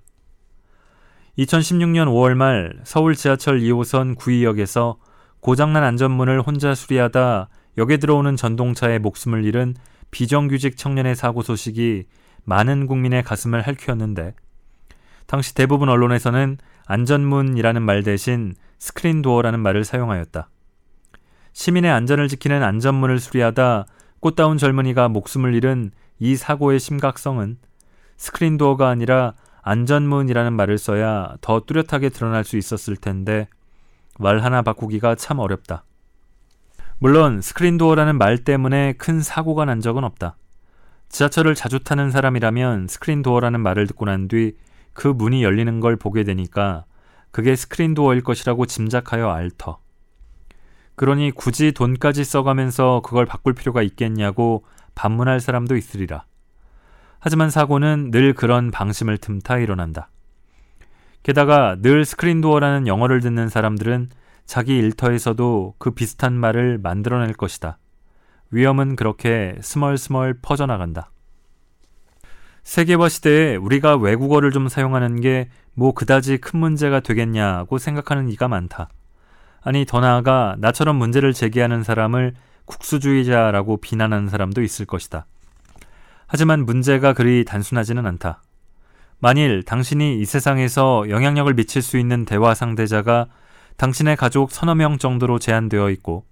2016년 1.38 2.08
5월 2.08 2.34
말 2.34 2.80
서울 2.86 3.16
지하철 3.16 3.60
2호선 3.60 4.16
구의역에서 4.16 4.98
고장난 5.42 5.84
안전문을 5.84 6.42
혼자 6.42 6.74
수리하다 6.74 7.50
역에 7.78 7.98
들어오는 7.98 8.36
전동차에 8.36 9.00
목숨을 9.00 9.44
잃은 9.44 9.76
비정규직 10.12 10.78
청년의 10.78 11.16
사고 11.16 11.42
소식이 11.42 12.06
많은 12.44 12.88
국민의 12.88 13.24
가슴을 13.24 13.62
할퀴었는데 13.62 14.34
당시 15.26 15.56
대부분 15.56 15.90
언론에서는 15.90 16.58
안전문이라는 16.86 17.82
말 17.82 18.04
대신 18.04 18.56
스크린도어라는 18.80 19.60
말을 19.60 19.84
사용하였다. 19.84 20.50
시민의 21.54 21.92
안전을 21.92 22.28
지키는 22.28 22.62
안전문을 22.64 23.20
수리하다 23.20 23.86
꽃다운 24.20 24.58
젊은이가 24.58 25.10
목숨을 25.10 25.56
잃은 25.56 25.92
이 26.20 26.36
사고의 26.36 26.80
심각성은 26.80 27.58
스크린도어가 28.18 28.88
아니라 28.88 29.34
안전문이라는 29.64 30.54
말을 30.54 30.78
써야 30.78 31.36
더 31.42 31.62
뚜렷하게 31.62 32.10
드러날 32.10 32.44
수 32.44 32.58
있었을 32.58 32.96
텐데 32.96 33.48
말 34.20 34.40
하나 34.40 34.62
바꾸기가 34.62 35.16
참 35.16 35.40
어렵다. 35.40 35.84
물론 37.06 37.40
스크린도어라는 37.40 38.18
말 38.18 38.40
때문에 38.40 38.94
큰 38.94 39.22
사고가 39.22 39.64
난 39.66 39.80
적은 39.80 40.04
없다. 40.04 40.38
지하철을 41.10 41.54
자주 41.54 41.84
타는 41.84 42.10
사람이라면 42.10 42.88
스크린도어라는 42.88 43.60
말을 43.60 43.86
듣고 43.86 44.06
난 44.06 44.28
뒤 44.28 44.54
그 44.94 45.08
문이 45.10 45.44
열리는 45.44 45.80
걸 45.82 45.98
보게 45.98 46.24
되니까 46.24 46.86
그게 47.30 47.56
스크린도어일 47.56 48.24
것이라고 48.24 48.66
짐작하여 48.66 49.30
알 49.30 49.46
터. 49.46 49.78
그러니 50.96 51.30
굳이 51.30 51.74
돈까지 51.74 52.24
써가면서 52.24 53.04
그걸 53.06 53.28
바꿀 53.28 53.54
필요가 53.54 53.84
있겠냐고 53.84 54.66
반문할 54.96 55.40
사람도 55.40 55.78
있으리라. 55.78 56.26
하지만 57.20 57.52
사고는 57.52 58.10
늘 58.10 58.34
그런 58.34 58.72
방심을 58.72 59.20
틈타 59.20 59.60
일어난다. 59.60 60.10
게다가 61.22 61.78
늘 61.84 62.04
스크린도어라는 62.04 62.88
영어를 62.88 63.20
듣는 63.22 63.48
사람들은 63.48 64.10
자기 64.46 64.78
일터에서도 64.78 65.76
그 65.78 65.92
비슷한 65.92 66.34
말을 66.34 66.78
만들어낼 66.78 67.34
것이다. 67.34 67.78
위험은 68.52 68.96
그렇게 68.96 69.56
스멀스멀 69.62 70.40
퍼져나간다. 70.42 71.12
세계화 72.64 73.10
시대에 73.10 73.56
우리가 73.56 73.96
외국어를 73.96 74.52
좀 74.52 74.68
사용하는 74.68 75.22
게 75.22 75.50
뭐 75.76 75.94
그다지 75.94 76.38
큰 76.38 76.60
문제가 76.60 77.02
되겠냐고 77.02 77.78
생각하는 77.78 78.30
이가 78.30 78.48
많다. 78.48 78.90
아니 79.62 79.86
더 79.86 80.00
나아가 80.00 80.56
나처럼 80.60 80.96
문제를 80.96 81.34
제기하는 81.34 81.84
사람을 81.84 82.34
국수주의자라고 82.64 83.78
비난하는 83.78 84.30
사람도 84.30 84.64
있을 84.64 84.86
것이다. 84.86 85.26
하지만 86.28 86.66
문제가 86.66 87.14
그리 87.14 87.46
단순하지는 87.46 88.06
않다. 88.06 88.42
만일 89.20 89.64
당신이 89.64 90.20
이 90.20 90.26
세상에서 90.26 91.10
영향력을 91.10 91.54
미칠 91.54 91.82
수 91.82 91.98
있는 91.98 92.26
대화 92.26 92.56
상대자가 92.56 93.28
당신의 93.78 94.16
가족 94.16 94.52
서너 94.52 94.76
명 94.76 94.98
정도로 94.98 95.40
제한되어 95.40 95.90
있고 95.92 96.26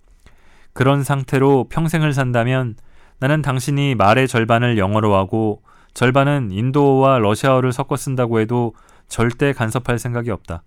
그런 0.74 1.04
상태로 1.04 1.68
평생을 1.70 2.14
산다면 2.14 2.76
나는 3.20 3.42
당신이 3.42 3.96
말의 3.96 4.28
절반을 4.28 4.78
영어로 4.78 5.16
하고 5.16 5.62
절반은 5.94 6.52
인도어와 6.52 7.20
러시아어를 7.20 7.72
섞어 7.72 7.96
쓴다고 7.96 8.40
해도 8.40 8.74
절대 9.08 9.54
간섭할 9.54 10.00
생각이 10.00 10.32
없다. 10.32 10.64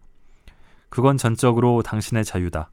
그건 0.88 1.16
전적으로 1.16 1.82
당신의 1.82 2.24
자유다. 2.24 2.70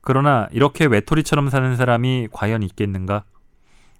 그러나 0.00 0.48
이렇게 0.52 0.86
외톨이처럼 0.86 1.50
사는 1.50 1.76
사람이 1.76 2.28
과연 2.32 2.62
있겠는가? 2.62 3.24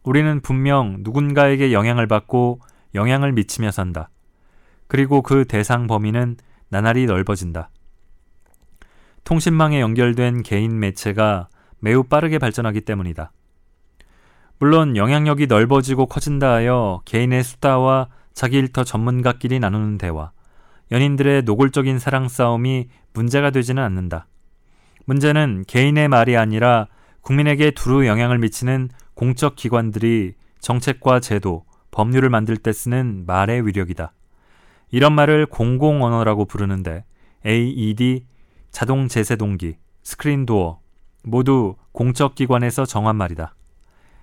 우리는 0.03 0.41
분명 0.41 0.99
누군가에게 1.01 1.73
영향을 1.73 2.07
받고 2.07 2.61
영향을 2.95 3.33
미치며 3.33 3.71
산다. 3.71 4.09
그리고 4.87 5.21
그 5.21 5.45
대상 5.45 5.87
범위는 5.87 6.39
나날이 6.71 7.05
넓어진다. 7.05 7.69
통신망에 9.29 9.83
연결된 9.83 10.43
개인 10.43 10.81
매체가 10.81 11.49
매우 11.81 12.03
빠르게 12.03 12.39
발전하기 12.39 12.81
때문이다. 12.81 13.31
물론 14.59 14.97
영향력이 14.97 15.49
넓어지고 15.49 16.07
커진다 16.07 16.55
하여 16.55 17.03
개인의 17.05 17.45
수다와 17.45 18.09
자기 18.33 18.57
일터 18.57 18.85
전문가끼리 18.85 19.61
나누는 19.61 19.99
대화, 19.99 20.31
연인들의 20.91 21.43
노골적인 21.43 21.99
사랑 21.99 22.27
싸움이 22.27 22.89
문제가 23.13 23.51
되지는 23.51 23.83
않는다. 23.83 24.29
문제는 25.05 25.65
개인의 25.69 26.09
말이 26.09 26.35
아니라 26.39 26.89
국민에게 27.21 27.73
두루 27.73 28.07
영향을 28.07 28.39
미치는 28.39 28.89
공적 29.13 29.57
기관들이 29.57 30.37
정책과 30.61 31.21
제도, 31.21 31.67
법률을 31.91 32.31
만들 32.31 32.57
때 32.57 32.73
쓰는 32.73 33.25
말의 33.27 33.67
위력이다. 33.67 34.11
이런 34.91 35.13
말을 35.13 35.45
공공언어라고 35.45 36.47
부르는데 36.47 37.05
AED, 37.45 38.25
자동 38.71 39.09
제세 39.09 39.37
동기, 39.37 39.77
스크린 40.03 40.47
도어 40.47 40.81
모두 41.25 41.77
공적 41.93 42.35
기관에서 42.35 42.87
정한 42.87 43.17
말이다. 43.17 43.55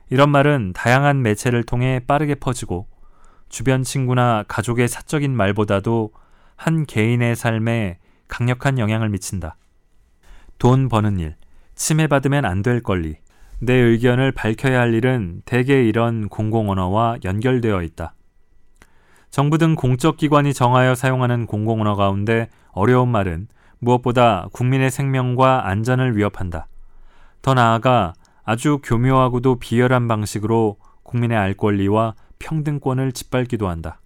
이런 0.10 0.30
말은 0.30 0.74
다양한 0.74 1.22
매체를 1.22 1.64
통해 1.64 2.00
빠르게 2.06 2.36
퍼지고 2.36 2.88
주변 3.50 3.84
친구나 3.84 4.44
가족의 4.48 4.88
사적인 4.88 5.36
말보다도 5.36 6.12
한 6.56 6.86
개인의 6.86 7.36
삶에 7.36 8.00
강력한 8.28 8.80
영향을 8.80 9.10
미친다. 9.10 9.58
돈 10.58 10.90
버는 10.90 11.20
일, 11.20 11.36
침해받으면 11.76 12.46
안 12.46 12.64
될 12.64 12.82
권리, 12.82 13.18
내 13.60 13.74
의견을 13.74 14.32
밝혀야 14.32 14.80
할 14.80 14.94
일은 14.94 15.42
대개 15.46 15.84
이런 15.84 16.30
공공언어와 16.30 17.18
연결되어 17.24 17.84
있다. 17.84 18.14
정부 19.30 19.58
등 19.58 19.76
공적 19.76 20.18
기관이 20.18 20.54
정하여 20.54 20.96
사용하는 20.96 21.46
공공언어 21.46 21.96
가운데 21.96 22.50
어려운 22.72 23.10
말은 23.10 23.48
무엇보다 23.86 24.48
국민의 24.52 24.92
생명과 24.92 25.68
안전을 25.68 26.18
위협한다. 26.18 26.68
더 27.42 27.54
나아가 27.54 28.14
아주 28.44 28.80
교묘하고도 28.84 29.60
비열한 29.60 30.08
방식으로 30.08 30.78
국민의 31.04 31.38
알 31.38 31.54
권리와 31.54 32.16
평등권을 32.40 33.12
짓밟기도 33.12 33.70
한다. 33.70 34.00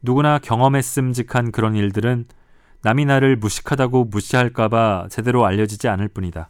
누구나 0.00 0.38
경험했음직한 0.38 1.52
그런 1.52 1.76
일들은 1.76 2.26
남이 2.82 3.04
나를 3.04 3.36
무식하다고 3.36 4.06
무시할까봐 4.06 5.06
제대로 5.10 5.46
알려지지 5.46 5.88
않을 5.88 6.08
뿐이다. 6.08 6.48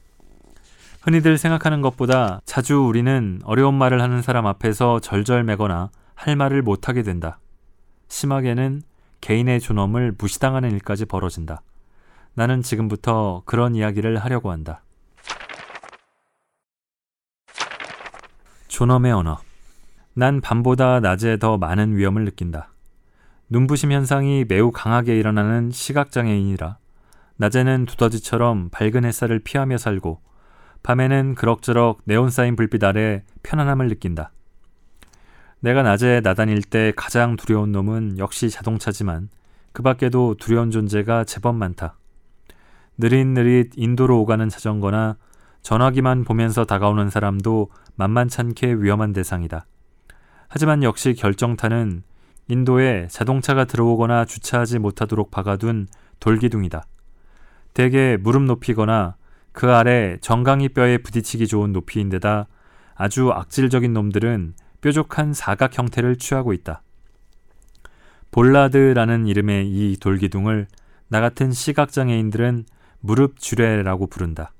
흔히들 1.03 1.37
생각하는 1.37 1.83
것보다 1.83 2.41
자주 2.45 2.79
우리는 2.79 3.41
어려운 3.45 3.75
말을 3.75 4.01
하는 4.01 4.23
사람 4.23 4.47
앞에서 4.47 5.01
절절매거나 5.01 5.91
할 6.15 6.37
말을 6.37 6.63
못하게 6.63 7.03
된다. 7.03 7.39
심하게는 8.09 8.83
개인의 9.21 9.61
존엄을 9.61 10.15
무시당하는 10.17 10.71
일까지 10.71 11.05
벌어진다. 11.05 11.63
나는 12.35 12.63
지금부터 12.63 13.43
그런 13.45 13.75
이야기를 13.75 14.19
하려고 14.19 14.51
한다. 14.51 14.83
존엄의 18.69 19.13
언어. 19.13 19.39
난 20.15 20.41
밤보다 20.41 21.01
낮에 21.01 21.39
더 21.39 21.59
많은 21.59 21.97
위험을 21.97 22.25
느낀다. 22.25 22.73
눈부심 23.51 23.93
현상이 23.93 24.47
매우 24.49 24.73
강하게 24.73 25.19
일어나는 25.19 25.71
시각장애인이라 25.71 26.79
낮에는 27.37 27.85
두더지처럼 27.85 28.71
밝은 28.71 29.05
햇살을 29.05 29.41
피하며 29.41 29.77
살고 29.77 30.21
밤에는 30.83 31.35
그럭저럭 31.35 32.01
네온 32.05 32.31
사인 32.31 32.57
불빛 32.57 32.83
아래 32.83 33.25
편안함을 33.43 33.89
느낀다. 33.89 34.33
내가 35.61 35.83
낮에 35.83 36.21
나다닐 36.25 36.63
때 36.63 36.93
가장 36.97 37.37
두려운 37.37 37.73
놈은 37.73 38.19
역시 38.19 38.51
자동차지만 38.51 39.29
그 39.73 39.83
밖에도 39.83 40.35
두려운 40.39 40.71
존재가 40.71 41.25
제법 41.25 41.55
많다. 41.55 41.97
느릿느릿 42.99 43.73
인도로 43.77 44.21
오가는 44.21 44.49
자전거나 44.49 45.17
전화기만 45.63 46.25
보면서 46.25 46.65
다가오는 46.65 47.11
사람도 47.11 47.71
만만찮게 47.97 48.75
위험한 48.75 49.13
대상이다. 49.13 49.67
하지만 50.49 50.83
역시 50.83 51.15
결정타는 51.15 52.03
인도에 52.49 53.07
자동차가 53.09 53.65
들어오거나 53.65 54.25
주차하지 54.25 54.79
못하도록 54.79 55.31
박아둔 55.31 55.87
돌기둥이다. 56.21 56.85
대개 57.75 58.19
무릎 58.21 58.43
높이거나 58.43 59.17
그 59.53 59.71
아래 59.73 60.19
정강이 60.21 60.71
뼈에 60.71 60.99
부딪히기 60.99 61.47
좋은 61.47 61.73
높이인데다 61.73 62.47
아주 62.95 63.31
악질적인 63.31 63.93
놈들은 63.93 64.55
뾰족한 64.81 65.33
사각 65.33 65.79
형태를 65.79 66.17
취하고 66.17 66.53
있다. 66.53 66.83
볼라드라는 68.31 69.27
이름의 69.27 69.69
이 69.69 69.97
돌기둥을 70.01 70.67
나 71.09 71.21
같은 71.21 71.53
시각장애인들은 71.53 72.65
무릎 73.03 73.39
주례라고 73.39 74.07
부른다. 74.07 74.53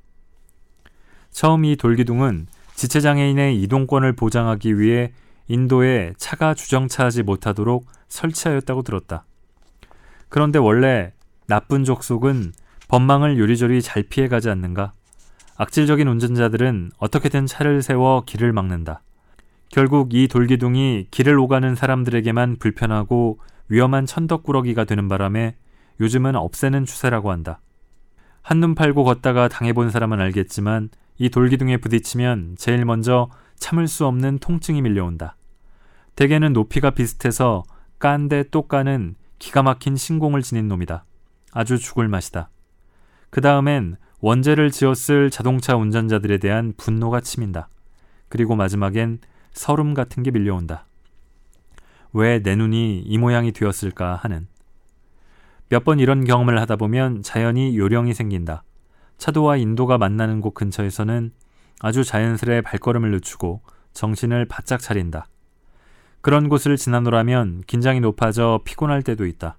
처음 1.31 1.65
이 1.65 1.77
돌기둥은 1.77 2.47
지체장애인의 2.75 3.63
이동권을 3.63 4.13
보장하기 4.13 4.79
위해 4.79 5.13
인도에 5.49 6.13
차가 6.19 6.53
주정차하지 6.53 7.23
못하도록 7.23 7.87
설치하였다고 8.09 8.83
들었다. 8.83 9.25
그런데 10.29 10.59
원래 10.59 11.13
나쁜 11.47 11.85
족속은 11.85 12.53
법망을 12.89 13.39
요리조리 13.39 13.81
잘 13.81 14.03
피해가지 14.03 14.51
않는가? 14.51 14.93
악질적인 15.57 16.09
운전자들은 16.09 16.93
어떻게든 16.99 17.47
차를 17.47 17.83
세워 17.83 18.25
길을 18.25 18.53
막는다. 18.53 19.03
결국 19.71 20.13
이 20.13 20.29
돌기둥이 20.29 21.09
길을 21.11 21.39
오가는 21.39 21.75
사람들에게만 21.75 22.57
불편하고 22.59 23.39
위험한 23.69 24.07
천덕꾸러기가 24.07 24.85
되는 24.85 25.09
바람에 25.09 25.55
요즘은 26.01 26.37
없애는 26.37 26.85
추세라고 26.85 27.31
한다. 27.31 27.61
한눈 28.43 28.75
팔고 28.75 29.05
걷다가 29.05 29.49
당해본 29.49 29.91
사람은 29.91 30.21
알겠지만 30.21 30.91
이 31.19 31.31
돌기둥에 31.31 31.77
부딪히면 31.79 32.57
제일 32.59 32.85
먼저 32.85 33.31
참을 33.57 33.87
수 33.87 34.07
없는 34.07 34.39
통증이 34.39 34.83
밀려온다. 34.83 35.37
대개는 36.17 36.53
높이가 36.53 36.91
비슷해서 36.91 37.63
깐데 37.99 38.45
또 38.51 38.63
까는 38.63 39.15
기가 39.39 39.63
막힌 39.63 39.97
신공을 39.97 40.43
지닌 40.43 40.69
놈이다. 40.69 41.05
아주 41.53 41.79
죽을 41.79 42.09
맛이다. 42.09 42.51
그 43.31 43.41
다음엔 43.41 43.97
원죄를 44.21 44.71
지었을 44.71 45.31
자동차 45.31 45.77
운전자들에 45.77 46.39
대한 46.39 46.75
분노가 46.77 47.21
치민다. 47.21 47.69
그리고 48.29 48.57
마지막엔 48.57 49.21
서름 49.53 49.95
같은 49.95 50.23
게 50.23 50.31
밀려온다. 50.31 50.87
왜 52.13 52.41
내 52.43 52.57
눈이 52.57 53.01
이 53.01 53.19
모양이 53.19 53.53
되었을까 53.53 54.17
하는. 54.17 54.47
몇 55.73 55.85
번 55.85 56.01
이런 56.01 56.25
경험을 56.25 56.61
하다 56.61 56.77
보면 56.77 57.23
자연히 57.23 57.79
요령이 57.79 58.13
생긴다. 58.13 58.63
차도와 59.17 59.57
인도가 59.57 59.97
만나는 59.97 60.43
곳 60.43 60.53
근처에서는 60.53 61.33
아주 61.81 62.05
자연스레 62.05 62.61
발걸음을 62.61 63.11
늦추고 63.13 63.63
정신을 63.95 64.45
바짝 64.45 64.81
차린다. 64.81 65.29
그런 66.21 66.51
곳을 66.51 66.77
지나노라면 66.77 67.63
긴장이 67.67 68.01
높아져 68.01 68.61
피곤할 68.67 69.03
때도 69.03 69.25
있다. 69.25 69.57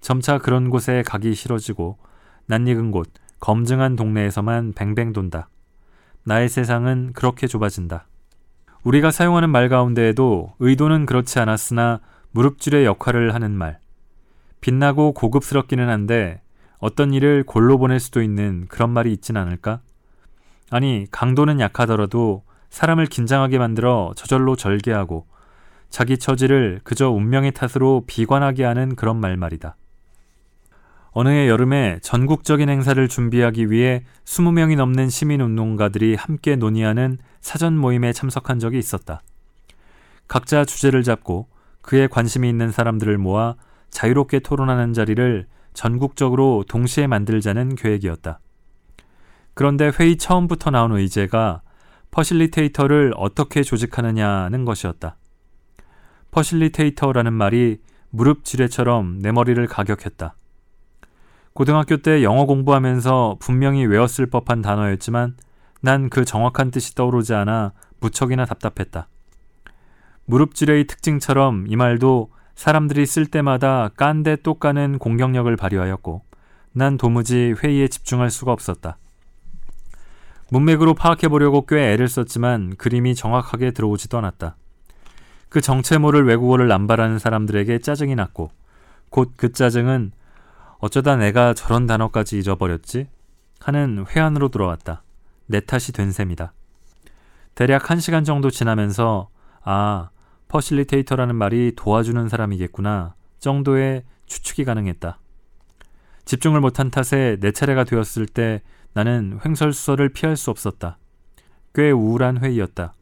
점차 0.00 0.38
그런 0.38 0.70
곳에 0.70 1.02
가기 1.04 1.34
싫어지고 1.34 1.98
낯익은 2.46 2.92
곳, 2.92 3.10
검증한 3.40 3.96
동네에서만 3.96 4.74
뱅뱅 4.74 5.12
돈다. 5.12 5.48
나의 6.22 6.48
세상은 6.48 7.12
그렇게 7.14 7.48
좁아진다. 7.48 8.06
우리가 8.84 9.10
사용하는 9.10 9.50
말 9.50 9.68
가운데에도 9.68 10.54
의도는 10.60 11.04
그렇지 11.04 11.40
않았으나 11.40 11.98
무릎줄의 12.30 12.84
역할을 12.84 13.34
하는 13.34 13.50
말. 13.50 13.80
빛나고 14.60 15.12
고급스럽기는 15.12 15.88
한데 15.88 16.40
어떤 16.78 17.12
일을 17.14 17.44
골로 17.44 17.78
보낼 17.78 18.00
수도 18.00 18.22
있는 18.22 18.66
그런 18.68 18.90
말이 18.90 19.12
있진 19.12 19.36
않을까? 19.36 19.80
아니, 20.70 21.06
강도는 21.10 21.60
약하더라도 21.60 22.42
사람을 22.70 23.06
긴장하게 23.06 23.58
만들어 23.58 24.12
저절로 24.16 24.56
절개하고 24.56 25.26
자기 25.88 26.18
처지를 26.18 26.80
그저 26.84 27.10
운명의 27.10 27.52
탓으로 27.52 28.04
비관하게 28.06 28.64
하는 28.64 28.96
그런 28.96 29.18
말 29.18 29.36
말이다. 29.36 29.76
어느 31.12 31.30
해 31.30 31.48
여름에 31.48 31.98
전국적인 32.02 32.68
행사를 32.68 33.08
준비하기 33.08 33.70
위해 33.70 34.04
20명이 34.26 34.76
넘는 34.76 35.08
시민운동가들이 35.08 36.14
함께 36.14 36.56
논의하는 36.56 37.16
사전 37.40 37.78
모임에 37.78 38.12
참석한 38.12 38.58
적이 38.58 38.78
있었다. 38.78 39.22
각자 40.28 40.66
주제를 40.66 41.02
잡고 41.02 41.48
그에 41.80 42.06
관심이 42.06 42.48
있는 42.50 42.70
사람들을 42.70 43.16
모아 43.16 43.54
자유롭게 43.96 44.40
토론하는 44.40 44.92
자리를 44.92 45.46
전국적으로 45.72 46.64
동시에 46.68 47.06
만들자는 47.06 47.76
계획이었다. 47.76 48.40
그런데 49.54 49.90
회의 49.98 50.18
처음부터 50.18 50.70
나온 50.70 50.92
의제가 50.92 51.62
facilitator를 52.10 53.14
어떻게 53.16 53.62
조직하느냐는 53.62 54.66
것이었다. 54.66 55.16
facilitator라는 56.30 57.32
말이 57.32 57.78
무릎 58.10 58.44
지뢰처럼 58.44 59.18
내 59.20 59.32
머리를 59.32 59.66
가격했다. 59.66 60.34
고등학교 61.54 61.96
때 61.96 62.22
영어 62.22 62.44
공부하면서 62.44 63.38
분명히 63.40 63.86
외웠을 63.86 64.26
법한 64.26 64.60
단어였지만 64.60 65.36
난 65.80 66.10
그 66.10 66.26
정확한 66.26 66.70
뜻이 66.70 66.94
떠오르지 66.94 67.32
않아 67.32 67.72
무척이나 68.00 68.44
답답했다. 68.44 69.08
무릎 70.26 70.54
지뢰의 70.54 70.86
특징처럼 70.86 71.64
이 71.68 71.76
말도 71.76 72.35
사람들이 72.56 73.06
쓸 73.06 73.26
때마다 73.26 73.90
깐데 73.96 74.36
또 74.42 74.54
까는 74.54 74.98
공격력을 74.98 75.54
발휘하였고 75.56 76.22
난 76.72 76.96
도무지 76.96 77.54
회의에 77.62 77.86
집중할 77.86 78.30
수가 78.30 78.52
없었다. 78.52 78.98
문맥으로 80.50 80.94
파악해보려고 80.94 81.66
꽤 81.66 81.92
애를 81.92 82.08
썼지만 82.08 82.76
그림이 82.76 83.14
정확하게 83.14 83.72
들어오지도 83.72 84.18
않았다. 84.18 84.56
그 85.48 85.60
정체 85.60 85.98
모를 85.98 86.26
외국어를 86.26 86.66
남발하는 86.68 87.18
사람들에게 87.18 87.78
짜증이 87.78 88.14
났고 88.14 88.50
곧 89.10 89.32
그 89.36 89.52
짜증은 89.52 90.12
어쩌다 90.78 91.16
내가 91.16 91.54
저런 91.54 91.86
단어까지 91.86 92.38
잊어버렸지? 92.38 93.08
하는 93.60 94.04
회한으로 94.08 94.48
들어왔다. 94.48 95.02
내 95.46 95.60
탓이 95.60 95.92
된 95.92 96.12
셈이다. 96.12 96.52
대략 97.54 97.90
한 97.90 98.00
시간 98.00 98.24
정도 98.24 98.50
지나면서 98.50 99.28
아, 99.62 100.10
facilitator라는 100.48 101.34
말이 101.34 101.72
도와주는 101.76 102.28
사람이겠구나 102.28 103.14
정도의 103.38 104.04
추측이 104.26 104.64
가능했다. 104.64 105.18
집중을 106.24 106.60
못한 106.60 106.90
탓에 106.90 107.36
내 107.40 107.52
차례가 107.52 107.84
되었을 107.84 108.26
때 108.26 108.62
나는 108.92 109.38
횡설수설을 109.44 110.08
피할 110.10 110.36
수 110.36 110.50
없었다. 110.50 110.98
꽤 111.74 111.90
우울한 111.90 112.42
회의였다. 112.42 112.94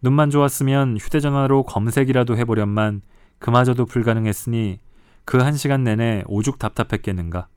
눈만 0.00 0.30
좋았으면 0.30 0.98
휴대전화로 0.98 1.64
검색이라도 1.64 2.36
해보련만 2.36 3.02
그마저도 3.38 3.86
불가능했으니 3.86 4.78
그 5.24 5.38
한 5.38 5.54
시간 5.56 5.84
내내 5.84 6.22
오죽 6.26 6.58
답답했겠는가. 6.58 7.48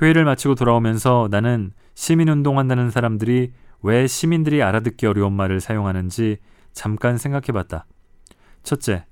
회의를 0.00 0.24
마치고 0.24 0.54
돌아오면서 0.54 1.28
나는 1.30 1.72
시민운동한다는 1.94 2.90
사람들이 2.90 3.52
왜 3.82 4.06
시민들이 4.06 4.62
알아듣기 4.62 5.06
어려운 5.06 5.32
말을 5.32 5.60
사용하는지 5.60 6.38
잠깐 6.76 7.16
생각해 7.16 7.46
봤다. 7.52 7.86
첫째, 8.62 9.06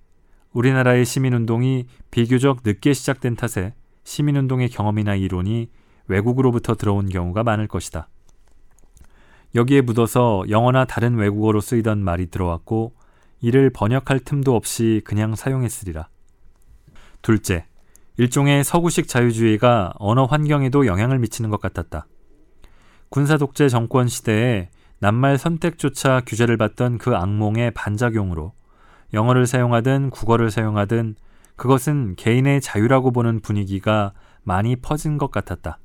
우리나라의 0.53 1.07
시민운동이 1.07 1.87
비교적 2.11 2.61
늦게 2.63 2.93
시작된 2.93 3.37
탓에 3.37 3.75
시민운동의 4.05 4.69
경험이나 4.69 5.15
이론이 5.15 5.71
외국으로부터 6.07 6.75
들어온 6.75 7.09
경우가 7.09 7.43
많을 7.43 7.67
것이다. 7.67 8.09
여기에 9.55 9.81
묻어서 9.81 10.45
영어나 10.51 10.85
다른 10.85 11.15
외국어로 11.15 11.63
쓰이던 11.63 12.05
말이 12.05 12.27
들어왔고 12.27 12.93
이를 13.41 13.71
번역할 13.71 14.21
틈도 14.21 14.55
없이 14.55 15.01
그냥 15.03 15.35
사용했으리라. 15.35 16.09
둘째, 17.23 17.65
일종의 18.19 18.63
서구식 18.63 19.09
자유주의가 19.09 19.95
언어 19.97 20.27
환경에도 20.27 20.85
영향을 20.85 21.19
미치는 21.19 21.49
것 21.49 21.63
같았다. 21.63 22.07
군사 23.09 23.39
독재 23.39 23.71
정권 23.71 24.07
시대에 24.07 24.69
낱말 25.05 25.37
선택조차 25.37 26.23
규제를 26.27 26.57
받던 26.57 26.97
그 26.97 27.15
악몽의 27.15 27.73
반작용으로 27.73 28.55
영어를 29.13 29.47
사용하든 29.47 30.09
국어를 30.09 30.51
사용하든 30.51 31.17
그것은 31.57 32.15
개인의 32.17 32.63
자유라고 32.63 33.11
보는 33.13 33.41
분위기가 33.41 34.15
많이 34.45 34.77
퍼진 34.77 35.19
것 35.19 35.31
같았다. 35.31 35.79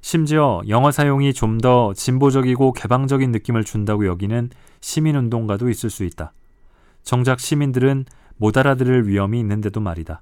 심지어 0.00 0.60
영어 0.66 0.90
사용이 0.90 1.34
좀 1.34 1.58
더 1.58 1.94
진보적이고 1.94 2.72
개방적인 2.72 3.30
느낌을 3.30 3.62
준다고 3.62 4.06
여기는 4.06 4.50
시민운동가도 4.80 5.70
있을 5.70 5.88
수 5.88 6.02
있다. 6.02 6.32
정작 7.04 7.38
시민들은 7.38 8.06
못 8.38 8.58
알아들을 8.58 9.06
위험이 9.06 9.38
있는데도 9.38 9.80
말이다. 9.80 10.20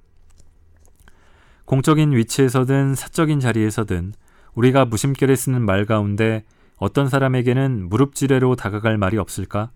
공적인 1.65 2.13
위치에서든 2.13 2.97
사적인 2.97 3.41
자리에서든 3.41 4.13
우리가 4.53 4.85
무심결에 4.85 5.35
쓰는 5.37 5.63
말 5.65 5.87
가운데 5.87 6.45
어떤 6.85 7.09
사람에게는 7.09 7.89
무릎지뢰로 7.89 8.57
다가갈 8.57 8.99
말이 8.99 9.17
없을까? 9.17 9.71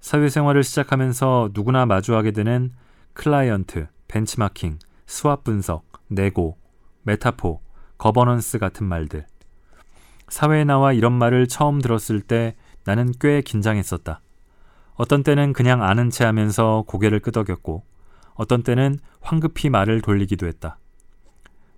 사회생활을 0.00 0.62
시작하면서 0.62 1.52
누구나 1.54 1.86
마주하게 1.86 2.32
되는 2.32 2.72
클라이언트, 3.14 3.86
벤치마킹, 4.06 4.78
SWOT 5.06 5.44
분석, 5.44 5.86
네고, 6.08 6.58
메타포, 7.04 7.62
거버넌스 7.96 8.58
같은 8.58 8.84
말들. 8.84 9.24
사회에 10.28 10.64
나와 10.64 10.92
이런 10.92 11.14
말을 11.14 11.48
처음 11.48 11.80
들었을 11.80 12.20
때 12.20 12.54
나는 12.84 13.14
꽤 13.18 13.40
긴장했었다. 13.40 14.20
어떤 14.92 15.22
때는 15.22 15.54
그냥 15.54 15.82
아는 15.82 16.10
체 16.10 16.26
하면서 16.26 16.84
고개를 16.86 17.20
끄덕였고, 17.20 17.82
어떤 18.34 18.62
때는 18.62 18.98
황급히 19.22 19.70
말을 19.70 20.02
돌리기도 20.02 20.46
했다. 20.46 20.76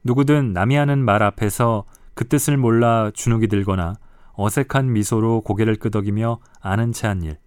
누구든 0.03 0.53
남이 0.53 0.75
하는 0.75 0.99
말 0.99 1.23
앞에서 1.23 1.85
그 2.15 2.27
뜻을 2.27 2.57
몰라 2.57 3.13
주눅이 3.15 3.47
들거나 3.47 3.95
어색한 4.37 4.93
미소로 4.93 5.43
고개를 5.43 5.77
끄덕이며 5.77 6.39
아는 6.61 6.93
체 6.93 7.07
한 7.07 7.23
일. 7.23 7.39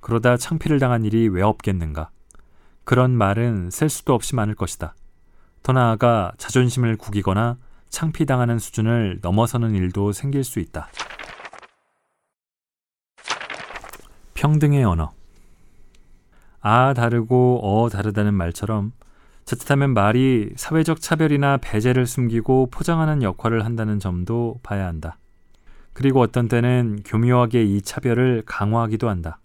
그러다 0.00 0.36
창피를 0.36 0.78
당한 0.78 1.04
일이 1.04 1.28
왜 1.28 1.42
없겠는가. 1.42 2.10
그런 2.84 3.10
말은 3.12 3.70
셀 3.70 3.88
수도 3.88 4.14
없이 4.14 4.34
많을 4.34 4.54
것이다. 4.54 4.94
더 5.62 5.72
나아가 5.72 6.32
자존심을 6.38 6.96
구기거나 6.96 7.58
창피당하는 7.90 8.58
수준을 8.58 9.18
넘어서는 9.22 9.74
일도 9.74 10.12
생길 10.12 10.44
수 10.44 10.60
있다. 10.60 10.88
평등의 14.34 14.84
언어. 14.84 15.12
아 16.60 16.94
다르고 16.94 17.60
어 17.62 17.88
다르다는 17.88 18.34
말처럼 18.34 18.92
자칫하면 19.44 19.94
말이 19.94 20.50
사회적 20.56 21.00
차별이나 21.00 21.56
배제를 21.56 22.06
숨기고 22.06 22.68
포장하는 22.70 23.22
역할을 23.22 23.64
한다는 23.64 23.98
점도 23.98 24.60
봐야 24.62 24.86
한다. 24.86 25.18
그리고 25.98 26.20
어떤 26.20 26.46
때는 26.46 27.00
교묘하게 27.04 27.64
이 27.64 27.82
차별을 27.82 28.44
강화하기도 28.46 29.08
한다. 29.08 29.40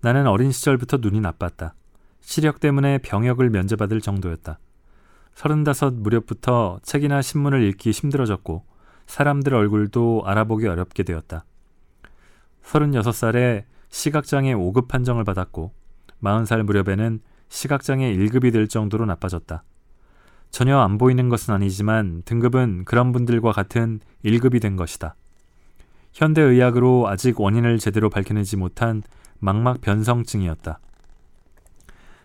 나는 0.00 0.28
어린 0.28 0.52
시절부터 0.52 0.98
눈이 0.98 1.20
나빴다. 1.20 1.74
시력 2.20 2.60
때문에 2.60 2.98
병역을 2.98 3.50
면제받을 3.50 4.00
정도였다. 4.00 4.60
서른다섯 5.34 5.94
무렵부터 5.94 6.78
책이나 6.84 7.22
신문을 7.22 7.64
읽기 7.64 7.90
힘들어졌고 7.90 8.66
사람들 9.08 9.52
얼굴도 9.52 10.22
알아보기 10.26 10.68
어렵게 10.68 11.02
되었다. 11.02 11.44
서른여섯 12.62 13.12
살에 13.12 13.66
시각장애 13.88 14.54
5급 14.54 14.86
판정을 14.86 15.24
받았고 15.24 15.72
마흔 16.20 16.44
살 16.44 16.62
무렵에는 16.62 17.18
시각장애 17.48 18.14
1급이 18.14 18.52
될 18.52 18.68
정도로 18.68 19.06
나빠졌다. 19.06 19.64
전혀 20.52 20.78
안 20.78 20.98
보이는 20.98 21.28
것은 21.28 21.52
아니지만 21.52 22.22
등급은 22.26 22.84
그런 22.84 23.10
분들과 23.10 23.50
같은 23.50 23.98
1급이 24.24 24.62
된 24.62 24.76
것이다. 24.76 25.16
현대의학으로 26.12 27.08
아직 27.08 27.40
원인을 27.40 27.78
제대로 27.78 28.10
밝혀내지 28.10 28.56
못한 28.56 29.02
망막 29.38 29.80
변성증이었다. 29.80 30.80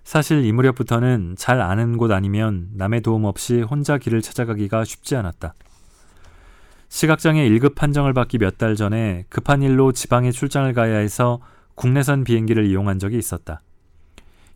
사실 0.03 0.43
이 0.43 0.51
무렵부터는 0.51 1.35
잘 1.37 1.61
아는 1.61 1.97
곳 1.97 2.11
아니면 2.11 2.69
남의 2.73 3.01
도움 3.01 3.25
없이 3.25 3.61
혼자 3.61 3.97
길을 3.97 4.21
찾아가기가 4.21 4.83
쉽지 4.83 5.15
않았다. 5.15 5.53
시각장애 6.89 7.47
1급 7.49 7.75
판정을 7.75 8.13
받기 8.13 8.37
몇 8.37 8.57
달 8.57 8.75
전에 8.75 9.25
급한 9.29 9.63
일로 9.63 9.91
지방에 9.93 10.31
출장을 10.31 10.71
가야 10.73 10.97
해서 10.97 11.39
국내선 11.75 12.23
비행기를 12.23 12.65
이용한 12.65 12.99
적이 12.99 13.17
있었다. 13.17 13.61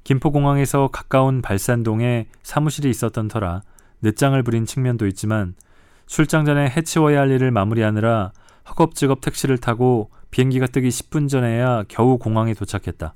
김포공항에서 0.04 0.90
가까운 0.92 1.42
발산동에 1.42 2.28
사무실이 2.44 2.90
있었던 2.90 3.28
터라 3.28 3.62
늦장을 4.02 4.42
부린 4.44 4.66
측면도 4.66 5.08
있지만 5.08 5.56
출장 6.06 6.46
전에 6.46 6.70
해치워야 6.70 7.22
할 7.22 7.32
일을 7.32 7.52
마무리하느라 7.52 8.32
허겁지겁 8.70 9.22
택시를 9.22 9.58
타고 9.58 10.12
비행기가 10.32 10.68
뜨기 10.68 10.90
10분 10.90 11.30
전에야 11.30 11.84
겨우 11.88 12.18
공항에 12.18 12.54
도착했다. 12.54 13.14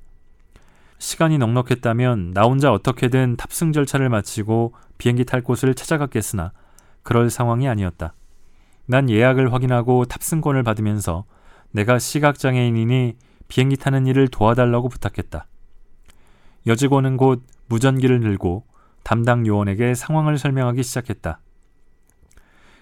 시간이 0.98 1.38
넉넉했다면 1.40 2.32
나 2.34 2.44
혼자 2.44 2.72
어떻게든 2.72 3.36
탑승 3.36 3.74
절차를 3.74 4.10
마치고 4.10 4.74
비행기 4.98 5.26
탈 5.26 5.42
곳을 5.42 5.74
찾아갔겠으나 5.74 6.52
그럴 7.04 7.30
상황이 7.30 7.68
아니었다. 7.68 8.14
난 8.86 9.10
예약을 9.10 9.52
확인하고 9.52 10.06
탑승권을 10.06 10.64
받으면서 10.64 11.26
내가 11.72 11.98
시각장애인이니 11.98 13.16
비행기 13.48 13.78
타는 13.78 14.06
일을 14.08 14.28
도와달라고 14.28 14.90
부탁했다. 14.90 15.48
여직원은 16.68 17.18
곧 17.18 17.44
무전기를 17.68 18.20
들고 18.20 18.66
담당 19.04 19.48
요원에게 19.48 19.96
상황을 19.96 20.38
설명하기 20.38 20.84
시작했다. 20.84 21.40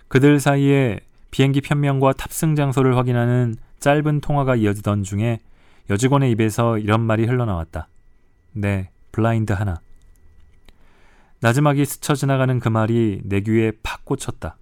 그들 0.10 0.40
사이에 0.40 1.00
비행기 1.32 1.62
편명과 1.62 2.14
탑승 2.14 2.56
장소를 2.56 2.98
확인하는 2.98 3.56
짧은 3.80 4.22
통화가 4.22 4.56
이어지던 4.56 5.04
중에 5.04 5.40
여직원의 5.90 6.32
입에서 6.32 6.78
이런 6.78 7.02
말이 7.02 7.26
흘러나왔다. 7.26 7.88
네, 8.54 8.92
블라인드 9.12 9.54
하나. 9.54 9.80
나지막이 11.42 11.86
스쳐 11.86 12.16
지나가는 12.16 12.60
그 12.60 12.68
말이 12.68 13.22
내 13.24 13.42
귀에 13.42 13.72
팍 13.82 14.06
꽂혔다. 14.06 14.58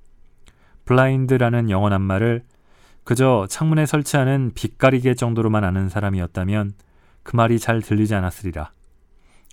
블라인드라는 0.86 1.70
영어 1.70 1.90
낱말을 1.90 2.44
그저 3.04 3.48
창문에 3.50 3.86
설치하는 3.86 4.52
빛가리개 4.54 5.16
정도로만 5.16 5.64
아는 5.64 5.90
사람이었다면 5.90 6.74
그 7.24 7.36
말이 7.36 7.60
잘 7.60 7.82
들리지 7.82 8.14
않았으리라. 8.16 8.72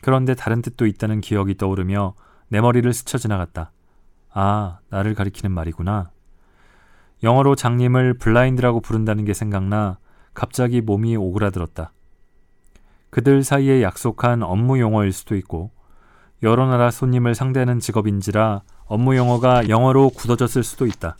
그런데 0.03 0.35
다른 0.35 0.61
뜻도 0.61 0.87
있다는 0.87 1.21
기억이 1.21 1.57
떠오르며 1.57 2.15
내 2.49 2.61
머리를 2.61 2.93
스쳐 2.93 3.17
지나갔다. 3.17 3.73
아, 4.33 4.79
나를 4.91 5.15
가리키는 5.15 5.51
말이구나. 5.53 6.11
영어로 7.23 7.55
장님을 7.55 8.15
블라인드라고 8.15 8.81
부른다는 8.81 9.25
게 9.25 9.33
생각나 9.33 9.99
갑자기 10.35 10.81
몸이 10.81 11.17
오그라들었다. 11.17 11.93
그들 13.11 13.45
사이에 13.45 13.83
약속한 13.83 14.43
업무 14.43 14.79
용어일 14.81 15.13
수도 15.13 15.37
있고 15.37 15.71
여러 16.43 16.67
나라 16.67 16.91
손님을 16.91 17.35
상대하는 17.35 17.79
직업인지라 17.79 18.63
업무 18.87 19.17
용어가 19.17 19.69
영어로 19.69 20.11
굳어졌을 20.11 20.63
수도 20.63 20.87
있다. 20.87 21.17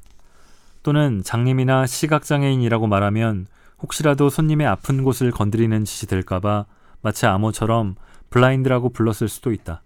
또는 0.83 1.23
장님이나 1.25 1.87
시각장애인이라고 1.87 2.87
말하면 2.87 3.47
혹시라도 3.81 4.29
손님의 4.29 4.67
아픈 4.67 5.03
곳을 5.03 5.31
건드리는 5.31 5.85
짓이 5.85 6.09
될까봐 6.09 6.67
마치 7.01 7.27
암호처럼 7.27 7.95
블라인드라고 8.31 8.91
불렀을 8.91 9.29
수도 9.29 9.53
있다. 9.53 9.83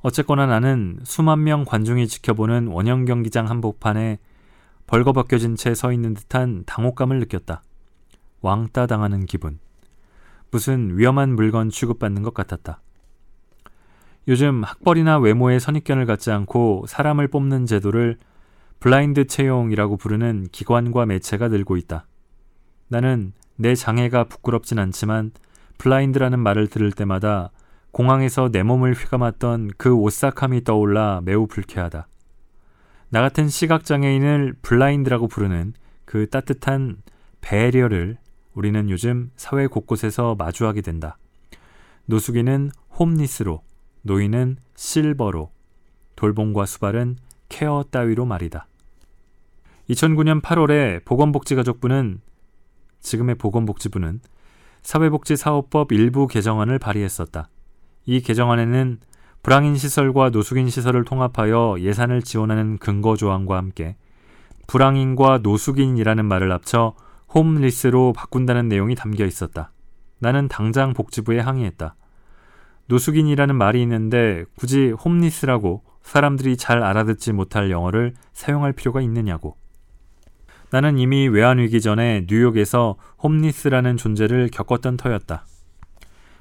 어쨌거나 0.00 0.46
나는 0.46 0.98
수만 1.04 1.44
명 1.44 1.64
관중이 1.64 2.08
지켜보는 2.08 2.68
원형 2.68 3.04
경기장 3.04 3.48
한복판에 3.48 4.18
벌거벗겨진 4.86 5.56
채 5.56 5.74
서 5.74 5.92
있는 5.92 6.14
듯한 6.14 6.64
당혹감을 6.66 7.18
느꼈다. 7.20 7.62
왕따 8.42 8.86
당하는 8.86 9.26
기분. 9.26 9.58
무슨 10.50 10.96
위험한 10.98 11.34
물건 11.34 11.70
취급받는 11.70 12.22
것 12.22 12.34
같았다. 12.34 12.80
요즘 14.28 14.62
학벌이나 14.62 15.18
외모의 15.18 15.60
선입견을 15.60 16.06
갖지 16.06 16.30
않고 16.30 16.84
사람을 16.88 17.28
뽑는 17.28 17.66
제도를 17.66 18.18
블라인드 18.80 19.26
채용이라고 19.26 19.96
부르는 19.96 20.48
기관과 20.52 21.06
매체가 21.06 21.48
늘고 21.48 21.76
있다. 21.76 22.06
나는 22.88 23.32
내 23.56 23.74
장애가 23.74 24.24
부끄럽진 24.24 24.78
않지만 24.78 25.32
블라인드라는 25.78 26.38
말을 26.38 26.68
들을 26.68 26.92
때마다 26.92 27.50
공항에서 27.90 28.50
내 28.50 28.62
몸을 28.62 28.92
휘감았던 28.94 29.72
그 29.76 29.94
오싹함이 29.94 30.64
떠올라 30.64 31.20
매우 31.24 31.46
불쾌하다. 31.46 32.06
나 33.14 33.20
같은 33.20 33.48
시각장애인을 33.48 34.56
블라인드라고 34.60 35.28
부르는 35.28 35.74
그 36.04 36.28
따뜻한 36.28 36.96
배려를 37.40 38.18
우리는 38.54 38.90
요즘 38.90 39.30
사회 39.36 39.68
곳곳에서 39.68 40.34
마주하게 40.34 40.80
된다. 40.80 41.16
노숙인은 42.06 42.72
홈리스로, 42.98 43.62
노인은 44.02 44.56
실버로, 44.74 45.52
돌봄과 46.16 46.66
수발은 46.66 47.14
케어 47.48 47.84
따위로 47.88 48.24
말이다. 48.24 48.66
2009년 49.90 50.42
8월에 50.42 51.04
보건복지가족부는 51.04 52.20
지금의 52.98 53.36
보건복지부는 53.36 54.22
사회복지사업법 54.82 55.92
일부 55.92 56.26
개정안을 56.26 56.80
발의했었다. 56.80 57.48
이 58.06 58.20
개정안에는 58.22 58.98
부랑인 59.44 59.76
시설과 59.76 60.30
노숙인 60.30 60.70
시설을 60.70 61.04
통합하여 61.04 61.76
예산을 61.78 62.22
지원하는 62.22 62.78
근거 62.78 63.14
조항과 63.14 63.58
함께 63.58 63.94
부랑인과 64.66 65.40
노숙인이라는 65.42 66.24
말을 66.24 66.50
합쳐 66.50 66.94
homeless로 67.34 68.14
바꾼다는 68.14 68.68
내용이 68.68 68.94
담겨 68.94 69.26
있었다. 69.26 69.70
나는 70.18 70.48
당장 70.48 70.94
복지부에 70.94 71.40
항의했다. 71.40 71.94
노숙인이라는 72.86 73.54
말이 73.54 73.82
있는데 73.82 74.46
굳이 74.56 74.92
homeless라고 74.92 75.82
사람들이 76.00 76.56
잘 76.56 76.82
알아듣지 76.82 77.34
못할 77.34 77.70
영어를 77.70 78.14
사용할 78.32 78.72
필요가 78.72 79.02
있느냐고. 79.02 79.58
나는 80.70 80.96
이미 80.96 81.28
외환위기 81.28 81.82
전에 81.82 82.24
뉴욕에서 82.30 82.96
홈리스라는 83.22 83.98
존재를 83.98 84.48
겪었던 84.50 84.96
터였다. 84.96 85.44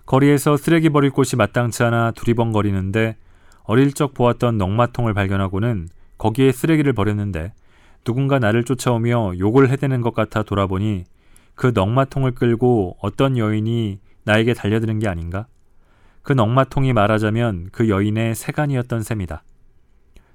거리에서 0.05 0.57
쓰레기 0.57 0.89
버릴 0.89 1.11
곳이 1.11 1.35
마땅치 1.35 1.83
않아 1.83 2.11
두리번거리는데 2.11 3.15
어릴 3.63 3.93
적 3.93 4.13
보았던 4.13 4.57
넉마통을 4.57 5.13
발견하고는 5.13 5.87
거기에 6.17 6.51
쓰레기를 6.51 6.93
버렸는데 6.93 7.53
누군가 8.03 8.37
나를 8.39 8.65
쫓아오며 8.65 9.33
욕을 9.39 9.69
해대는 9.69 10.01
것 10.01 10.13
같아 10.13 10.43
돌아보니 10.43 11.05
그 11.55 11.71
넉마통을 11.73 12.31
끌고 12.31 12.97
어떤 13.01 13.37
여인이 13.37 13.99
나에게 14.25 14.53
달려드는 14.53 14.99
게 14.99 15.07
아닌가? 15.07 15.47
그 16.21 16.33
넉마통이 16.33 16.93
말하자면 16.93 17.69
그 17.71 17.89
여인의 17.89 18.35
세간이었던 18.35 19.03
셈이다. 19.03 19.43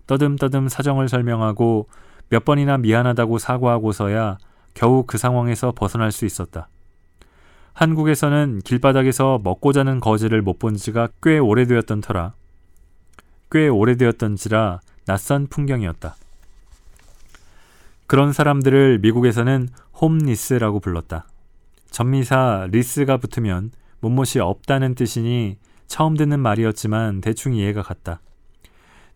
떠듬떠듬 0.07 0.69
사정을 0.69 1.09
설명하고 1.09 1.89
몇 2.31 2.45
번이나 2.45 2.79
미안하다고 2.79 3.39
사과하고서야 3.39 4.39
겨우 4.75 5.05
그 5.07 5.19
상황에서 5.19 5.73
벗어날 5.73 6.13
수 6.13 6.25
있었다. 6.25 6.69
한국에서는 7.79 8.61
길바닥에서 8.65 9.41
먹고 9.45 9.73
자는 9.73 10.01
거지를 10.01 10.43
못 10.43 10.59
본 10.59 10.75
지가 10.75 11.11
꽤 11.23 11.39
오래되었던 11.39 12.01
터라 12.01 12.33
꽤 13.53 13.69
오래되었던지라 13.69 14.81
낯선 15.07 15.47
풍경이었다. 15.47 16.17
그런 18.09 18.33
사람들을 18.33 18.99
미국에서는 18.99 19.69
홈리스라고 20.01 20.81
불렀다. 20.81 21.29
전미사 21.93 22.67
리스가 22.73 23.19
붙으면 23.19 23.71
못못이 24.01 24.41
없다는 24.41 24.97
뜻이니 24.97 25.59
처음 25.87 26.17
듣는 26.17 26.41
말이었지만 26.41 27.21
대충 27.21 27.55
이해가 27.55 27.83
갔다. 27.83 28.21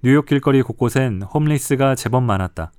뉴욕 0.04 0.24
길거리 0.24 0.62
곳곳엔 0.62 1.22
홈리스가 1.22 1.96
제법 1.96 2.22
많았다. 2.22 2.70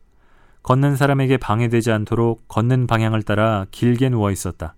걷는 0.63 0.95
사람에게 0.95 1.35
방해되지 1.35 1.91
않도록 1.91 2.47
걷는 2.47 2.87
방향을 2.87 3.23
따라 3.23 3.65
길게 3.71 4.07
누워 4.07 4.31
있었다. 4.31 4.75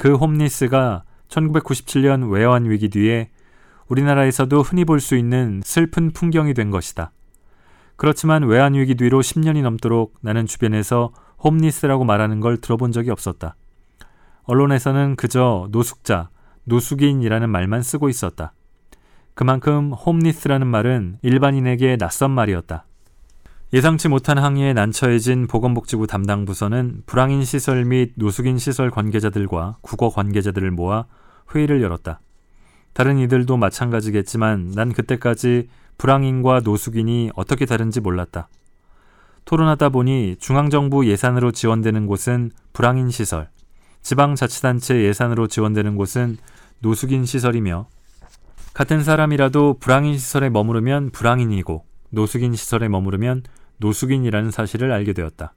그 0.00 0.14
홈리스가 0.14 1.04
1997년 1.28 2.32
외환 2.32 2.64
위기 2.64 2.88
뒤에 2.88 3.28
우리나라에서도 3.86 4.62
흔히 4.62 4.86
볼 4.86 4.98
수 4.98 5.14
있는 5.14 5.60
슬픈 5.62 6.10
풍경이 6.12 6.54
된 6.54 6.70
것이다. 6.70 7.12
그렇지만 7.96 8.44
외환 8.44 8.72
위기 8.72 8.94
뒤로 8.94 9.20
10년이 9.20 9.60
넘도록 9.60 10.14
나는 10.22 10.46
주변에서 10.46 11.12
홈리스라고 11.44 12.04
말하는 12.04 12.40
걸 12.40 12.56
들어본 12.56 12.92
적이 12.92 13.10
없었다. 13.10 13.56
언론에서는 14.44 15.16
그저 15.16 15.68
노숙자, 15.70 16.30
노숙인이라는 16.64 17.50
말만 17.50 17.82
쓰고 17.82 18.08
있었다. 18.08 18.54
그만큼 19.34 19.92
homeless라는 19.92 20.66
말은 20.66 21.18
일반인에게 21.20 21.98
낯선 21.98 22.30
말이었다. 22.30 22.86
예상치 23.72 24.08
못한 24.08 24.36
항의에 24.36 24.72
난처해진 24.72 25.46
보건복지부 25.46 26.08
담당 26.08 26.44
부서는 26.44 27.04
부랑인 27.06 27.44
시설 27.44 27.84
및 27.84 28.10
노숙인 28.16 28.58
시설 28.58 28.90
관계자들과 28.90 29.76
국어 29.80 30.08
관계자들을 30.08 30.72
모아 30.72 31.04
회의를 31.54 31.80
열었다. 31.80 32.18
다른 32.94 33.18
이들도 33.18 33.56
마찬가지겠지만 33.56 34.72
난 34.74 34.92
그때까지 34.92 35.68
부랑인과 35.98 36.62
노숙인이 36.64 37.30
어떻게 37.36 37.64
다른지 37.64 38.00
몰랐다. 38.00 38.48
토론하다 39.44 39.90
보니 39.90 40.38
중앙정부 40.40 41.06
예산으로 41.06 41.52
지원되는 41.52 42.08
곳은 42.08 42.50
부랑인 42.72 43.10
시설, 43.10 43.50
지방자치단체 44.02 45.00
예산으로 45.00 45.46
지원되는 45.46 45.94
곳은 45.94 46.38
노숙인 46.80 47.24
시설이며 47.24 47.86
같은 48.74 49.04
사람이라도 49.04 49.76
부랑인 49.78 50.18
시설에 50.18 50.50
머무르면 50.50 51.10
부랑인이고 51.10 51.84
노숙인 52.10 52.56
시설에 52.56 52.88
머무르면 52.88 53.44
노숙인이라는 53.80 54.50
사실을 54.50 54.92
알게 54.92 55.12
되었다. 55.12 55.54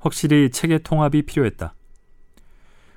확실히 0.00 0.50
체계 0.50 0.78
통합이 0.78 1.22
필요했다. 1.22 1.74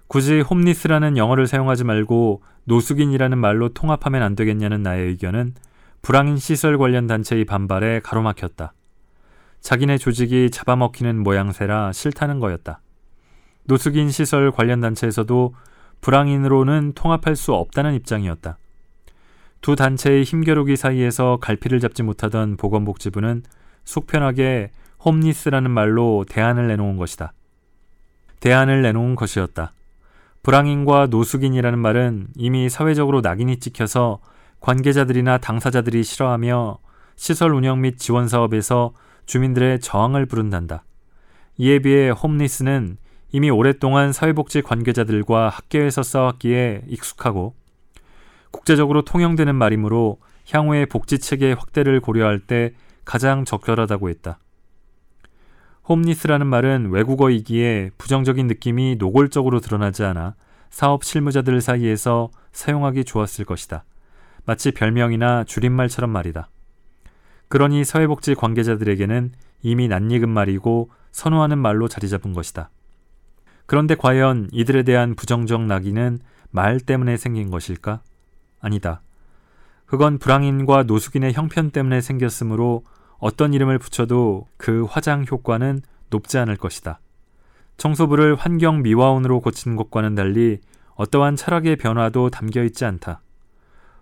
굳이 0.08 0.42
homeless라는 0.42 1.16
영어를 1.16 1.48
사용하지 1.48 1.84
말고 1.84 2.44
노숙인이라는 2.66 3.38
말로 3.38 3.70
통합하면 3.70 4.22
안 4.24 4.36
되겠냐는 4.36 4.84
나의 4.84 5.08
의견은 5.08 5.54
부랑인 6.02 6.38
시설 6.38 6.78
관련 6.78 7.08
단체의 7.08 7.46
반발에 7.46 8.02
가로막혔다. 8.02 8.74
자기네 9.62 10.00
조직이 10.00 10.50
잡아먹히는 10.50 11.22
모양새라 11.22 11.94
싫다는 11.94 12.40
거였다. 12.40 12.82
노숙인 13.66 14.10
시설 14.10 14.52
관련 14.52 14.82
단체에서도 14.82 15.54
불황인으로는 16.02 16.94
통합할 16.96 17.36
수 17.36 17.54
없다는 17.54 17.94
입장이었다. 17.94 18.58
두 19.62 19.76
단체의 19.76 20.24
힘겨루기 20.24 20.76
사이에서 20.76 21.38
갈피를 21.40 21.80
잡지 21.80 22.02
못하던 22.02 22.58
보건복지부는 22.58 23.44
속편하게 23.84 24.72
홈리스라는 25.04 25.72
말로 25.72 26.26
대안을 26.30 26.68
내놓은 26.68 26.98
것이다. 26.98 27.34
대안을 28.40 28.82
내놓은 28.82 29.16
것이었다. 29.16 29.74
불황인과 30.44 31.08
노숙인이라는 31.08 31.78
말은 31.78 32.28
이미 32.36 32.70
사회적으로 32.70 33.22
낙인이 33.22 33.60
찍혀서 33.60 34.20
관계자들이나 34.60 35.38
당사자들이 35.38 36.04
싫어하며 36.04 36.80
시설 37.16 37.54
운영 37.54 37.82
및 37.82 37.98
지원 37.98 38.28
사업에서 38.28 38.94
주민들의 39.26 39.80
저항을 39.80 40.26
부른단다. 40.26 40.84
이에 41.58 41.80
비해 41.80 42.10
홈리스는 42.10 42.98
이미 43.32 43.50
오랫동안 43.50 44.12
사회복지 44.12 44.62
관계자들과 44.62 45.50
학계에서 45.50 46.04
싸웠기에 46.04 46.84
익숙하고 46.88 47.56
국제적으로 48.52 49.04
통용되는 49.04 49.56
말이므로 49.56 50.18
향후의 50.50 50.88
복지 50.88 51.20
체계 51.20 51.54
확대를 51.54 52.02
고려할 52.02 52.40
때 52.40 52.74
가장 53.06 53.46
적절하다고 53.46 54.10
했다. 54.10 54.40
홈리스라는 55.88 56.48
말은 56.48 56.92
외국어이기에 56.92 57.92
부정적인 57.98 58.48
느낌이 58.48 58.96
노골적으로 58.98 59.60
드러나지 59.60 60.04
않아 60.04 60.36
사업 60.70 61.04
실무자들 61.04 61.60
사이에서 61.60 62.30
사용하기 62.52 63.04
좋았을 63.04 63.46
것이다. 63.46 63.84
마치 64.46 64.72
별명이나 64.72 65.44
줄임말처럼 65.44 66.10
말이다. 66.10 66.50
그러니 67.50 67.84
사회복지 67.84 68.36
관계자들에게는 68.36 69.34
이미 69.64 69.88
낯익은 69.88 70.30
말이고 70.30 70.90
선호하는 71.12 71.58
말로 71.58 71.88
자리 71.88 72.08
잡은 72.08 72.34
것이다. 72.34 72.70
그런데 73.66 73.96
과연 73.96 74.50
이들에 74.52 74.84
대한 74.84 75.16
부정적 75.16 75.64
낙인은 75.64 76.20
말 76.50 76.80
때문에 76.80 77.18
생긴 77.18 77.52
것일까? 77.52 78.02
아니다. 78.60 79.02
그건 79.86 80.20
불황인과 80.20 80.84
노숙인의 80.84 81.34
형편 81.34 81.72
때문에 81.72 82.00
생겼으므로 82.00 82.84
어떤 83.22 83.54
이름을 83.54 83.78
붙여도 83.78 84.48
그 84.58 84.84
화장 84.90 85.26
효과는 85.30 85.82
높지 86.10 86.40
않을 86.40 86.58
것이다. 86.58 87.00
청소부를 87.78 88.36
환경 88.36 88.82
미화원으로 88.82 89.40
고친 89.42 89.76
것과는 89.76 90.16
달리 90.16 90.60
어떠한 90.96 91.36
철학의 91.36 91.78
변화도 91.78 92.32
담겨 92.32 92.64
있지 92.64 92.84
않다. 92.84 93.22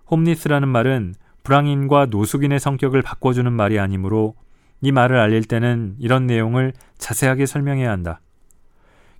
홈리스라는 0.10 0.68
말은 0.70 1.16
불황인과 1.44 2.08
노숙인의 2.08 2.60
성격을 2.60 3.02
바꿔주는 3.02 3.52
말이 3.52 3.78
아니므로 3.78 4.36
이 4.82 4.92
말을 4.92 5.20
알릴 5.20 5.44
때는 5.44 5.96
이런 6.00 6.26
내용을 6.26 6.74
자세하게 6.98 7.46
설명해야 7.46 7.92
한다. 7.92 8.22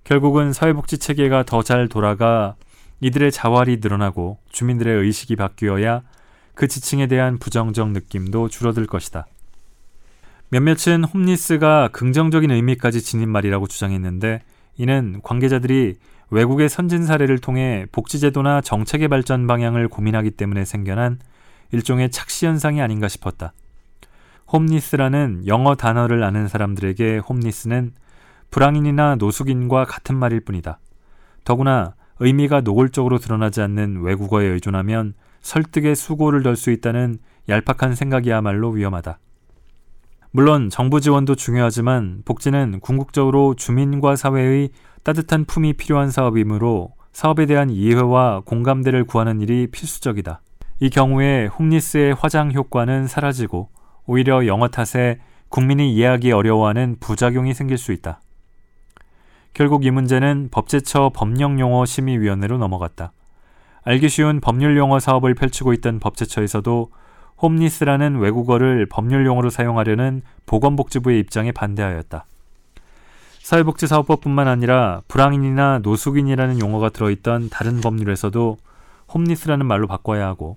결국은 0.04 0.54
사회복지 0.54 0.96
체계가 0.96 1.42
더 1.44 1.62
잘 1.62 1.88
돌아가 1.88 2.56
이들의 3.00 3.30
자활이 3.32 3.78
늘어나고 3.82 4.38
주민들의 4.48 5.02
의식이 5.04 5.36
바뀌어야 5.36 6.02
그 6.54 6.68
지층에 6.68 7.06
대한 7.06 7.38
부정적 7.38 7.90
느낌도 7.90 8.48
줄어들 8.48 8.86
것이다. 8.86 9.26
몇몇은 10.52 11.04
홈리스가 11.04 11.90
긍정적인 11.92 12.50
의미까지 12.50 13.02
지닌 13.02 13.28
말이라고 13.28 13.68
주장했는데 13.68 14.40
이는 14.78 15.20
관계자들이 15.22 15.94
외국의 16.30 16.68
선진 16.68 17.06
사례를 17.06 17.38
통해 17.38 17.86
복지제도나 17.92 18.60
정책의 18.60 19.06
발전 19.06 19.46
방향을 19.46 19.86
고민하기 19.86 20.32
때문에 20.32 20.64
생겨난 20.64 21.20
일종의 21.70 22.10
착시 22.10 22.46
현상이 22.46 22.82
아닌가 22.82 23.06
싶었다. 23.06 23.52
홈리스라는 24.52 25.46
영어 25.46 25.76
단어를 25.76 26.24
아는 26.24 26.48
사람들에게 26.48 27.18
홈리스는 27.18 27.92
불황인이나 28.50 29.14
노숙인과 29.16 29.84
같은 29.84 30.16
말일 30.16 30.40
뿐이다. 30.40 30.80
더구나 31.44 31.94
의미가 32.18 32.62
노골적으로 32.62 33.18
드러나지 33.18 33.60
않는 33.60 34.02
외국어에 34.02 34.46
의존하면 34.46 35.14
설득에 35.42 35.94
수고를 35.94 36.42
덜 36.42 36.56
수 36.56 36.72
있다는 36.72 37.18
얄팍한 37.48 37.94
생각이야말로 37.94 38.70
위험하다. 38.70 39.20
물론 40.32 40.70
정부 40.70 41.00
지원도 41.00 41.34
중요하지만 41.34 42.22
복지는 42.24 42.78
궁극적으로 42.78 43.54
주민과 43.56 44.14
사회의 44.14 44.70
따뜻한 45.02 45.44
품이 45.44 45.72
필요한 45.72 46.12
사업이므로 46.12 46.92
사업에 47.10 47.46
대한 47.46 47.68
이해와 47.68 48.42
공감대를 48.44 49.04
구하는 49.04 49.40
일이 49.40 49.66
필수적이다. 49.66 50.40
이 50.78 50.88
경우에 50.88 51.46
홈리스의 51.46 52.14
화장 52.14 52.52
효과는 52.52 53.08
사라지고 53.08 53.70
오히려 54.06 54.46
영어 54.46 54.68
탓에 54.68 55.18
국민이 55.48 55.92
이해하기 55.94 56.30
어려워하는 56.30 56.98
부작용이 57.00 57.52
생길 57.52 57.76
수 57.76 57.90
있다. 57.90 58.20
결국 59.52 59.84
이 59.84 59.90
문제는 59.90 60.50
법제처 60.52 61.10
법령용어 61.12 61.84
심의위원회로 61.84 62.56
넘어갔다. 62.56 63.12
알기 63.82 64.08
쉬운 64.08 64.40
법률용어 64.40 65.00
사업을 65.00 65.34
펼치고 65.34 65.72
있던 65.72 65.98
법제처에서도 65.98 66.92
홈리스라는 67.42 68.18
외국어를 68.18 68.86
법률 68.86 69.24
용어로 69.26 69.50
사용하려는 69.50 70.22
보건복지부의 70.46 71.20
입장에 71.20 71.52
반대하였다. 71.52 72.26
사회복지사업법뿐만 73.42 74.46
아니라 74.46 75.02
불황인이나 75.08 75.80
노숙인이라는 75.82 76.60
용어가 76.60 76.90
들어있던 76.90 77.48
다른 77.50 77.80
법률에서도 77.80 78.58
홈리스라는 79.12 79.66
말로 79.66 79.86
바꿔야 79.86 80.26
하고 80.26 80.56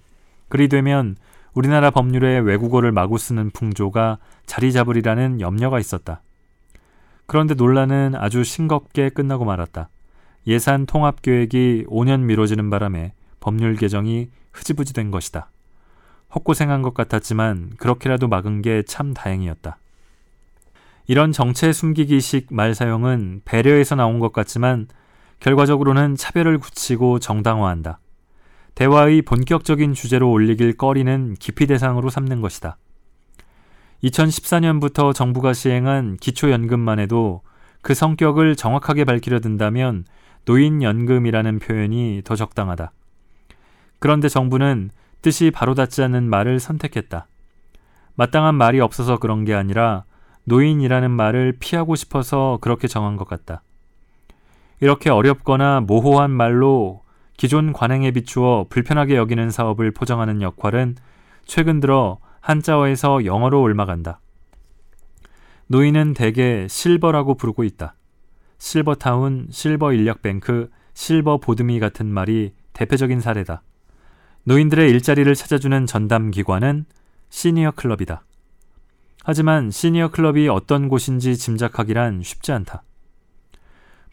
그리 0.50 0.68
되면 0.68 1.16
우리나라 1.54 1.90
법률에 1.90 2.40
외국어를 2.40 2.92
마구 2.92 3.18
쓰는 3.18 3.50
풍조가 3.52 4.18
자리 4.46 4.72
잡으리라는 4.72 5.40
염려가 5.42 5.80
있었다. 5.80 6.22
그런데 7.26 7.54
논란은 7.54 8.16
아주 8.16 8.44
싱겁게 8.44 9.10
끝나고 9.10 9.46
말았다. 9.46 9.90
예산 10.46 10.86
통합 10.86 11.22
계획이 11.22 11.86
5년 11.88 12.22
미뤄지는 12.22 12.70
바람에 12.70 13.14
법률 13.40 13.76
개정이 13.76 14.30
흐지부지 14.52 14.94
된 14.94 15.10
것이다. 15.10 15.50
헛고생한 16.36 16.82
것 16.82 16.94
같았지만 16.94 17.74
그렇게라도 17.78 18.28
막은 18.28 18.62
게 18.62 18.84
참 18.86 19.14
다행이었다. 19.14 19.78
이런 21.08 21.32
정체 21.32 21.74
숨기기식 21.74 22.48
말 22.54 22.74
사용은 22.74 23.42
배려에서 23.46 23.96
나온 23.96 24.20
것 24.20 24.32
같지만 24.32 24.88
결과적으로는 25.40 26.16
차별을 26.16 26.58
굳히고 26.60 27.20
정당화한다. 27.20 28.00
대화의 28.76 29.22
본격적인 29.24 29.94
주제로 29.94 30.32
올리길 30.32 30.78
꺼리는 30.78 31.36
기피 31.36 31.68
대상으로 31.68 32.10
삼는 32.10 32.42
것이다. 32.42 32.78
2014년부터 34.04 35.14
정부가 35.14 35.54
시행한 35.54 36.18
기초연금만 36.18 37.00
해도 37.00 37.42
그 37.82 37.94
성격을 37.94 38.56
정확하게 38.56 39.04
밝히려 39.04 39.40
든다면 39.40 40.06
노인연금이라는 40.46 41.60
표현이 41.60 42.22
더 42.26 42.36
적당하다. 42.36 42.92
그런데 44.00 44.30
정부는 44.30 44.90
뜻이 45.24 45.52
바로 45.52 45.74
닿지 45.74 46.04
않는 46.04 46.30
말을 46.30 46.60
선택했다. 46.60 47.28
마땅한 48.16 48.56
말이 48.56 48.82
없어서 48.82 49.18
그런 49.18 49.46
게 49.46 49.54
아니라 49.56 50.04
노인이라는 50.44 51.10
말을 51.10 51.56
피하고 51.60 51.96
싶어서 51.96 52.60
그렇게 52.62 52.90
정한 52.90 53.16
것 53.16 53.26
같다. 53.26 53.64
이렇게 54.82 55.10
어렵거나 55.10 55.80
모호한 55.80 56.30
말로 56.30 57.04
기존 57.38 57.72
관행에 57.72 58.12
비추어 58.12 58.66
불편하게 58.70 59.16
여기는 59.16 59.50
사업을 59.50 59.92
포장하는 59.92 60.42
역할은 60.42 60.96
최근 61.46 61.80
들어 61.80 62.20
한자어에서 62.42 63.24
영어로 63.24 63.62
옮아간다. 63.62 64.20
노인은 65.68 66.16
대개 66.16 66.68
silver라고 66.70 67.36
부르고 67.36 67.64
있다. 67.64 67.96
실버타운, 68.58 69.48
실버인력뱅크, 69.52 70.70
실버보듬이 70.94 71.80
같은 71.80 72.08
말이 72.08 72.54
대표적인 72.74 73.22
사례다. 73.22 73.64
노인들의 74.46 74.90
일자리를 74.90 75.34
찾아주는 75.34 75.86
전담 75.86 76.30
기관은 76.30 76.86
시니어 77.30 77.72
클럽이다. 77.72 78.24
하지만 79.24 79.72
시니어 79.72 80.10
클럽이 80.10 80.50
어떤 80.50 80.90
곳인지 80.90 81.38
짐작하기란 81.38 82.24
쉽지 82.24 82.52
않다. 82.52 82.84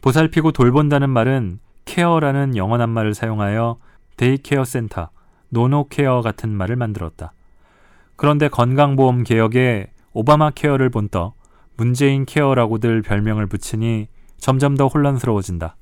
보살피고 0.01 0.53
돌본다는 0.53 1.09
말은 1.09 1.59
care라는 1.83 2.55
영어 2.55 2.77
낱말을 2.77 3.13
사용하여 3.13 3.77
day 4.15 4.36
care 4.36 4.63
센터, 4.63 5.09
노노care 5.49 6.21
같은 6.21 6.49
말을 6.49 6.77
만들었다. 6.77 7.33
그런데 8.15 8.47
건강보험 8.47 9.23
개혁에 9.23 9.91
오바마 10.13 10.51
케어를 10.51 10.89
본떠 10.89 11.33
문재인 11.75 12.25
케어라고들 12.25 13.01
별명을 13.01 13.47
붙이니 13.47 14.07
점점 14.37 14.77
더 14.77 14.87
혼란스러워진다. 14.87 15.75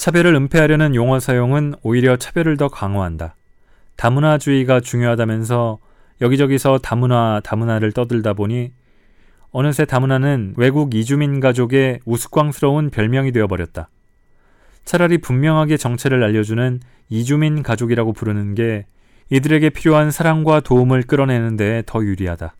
차별을 0.00 0.34
은폐하려는 0.34 0.94
용어 0.94 1.20
사용은 1.20 1.74
오히려 1.82 2.16
차별을 2.16 2.56
더 2.56 2.68
강화한다. 2.68 3.34
다문화주의가 3.96 4.80
중요하다면서 4.80 5.78
여기저기서 6.22 6.78
다문화, 6.78 7.42
다문화를 7.44 7.92
떠들다 7.92 8.32
보니 8.32 8.72
어느새 9.50 9.84
다문화는 9.84 10.54
외국 10.56 10.94
이주민 10.94 11.38
가족의 11.38 12.00
우스꽝스러운 12.06 12.88
별명이 12.88 13.30
되어버렸다. 13.32 13.90
차라리 14.86 15.18
분명하게 15.18 15.76
정체를 15.76 16.24
알려주는 16.24 16.80
이주민 17.10 17.62
가족이라고 17.62 18.14
부르는 18.14 18.54
게 18.54 18.86
이들에게 19.28 19.68
필요한 19.68 20.10
사랑과 20.10 20.60
도움을 20.60 21.02
끌어내는 21.02 21.58
데 21.58 21.82
더 21.84 22.02
유리하다. 22.02 22.54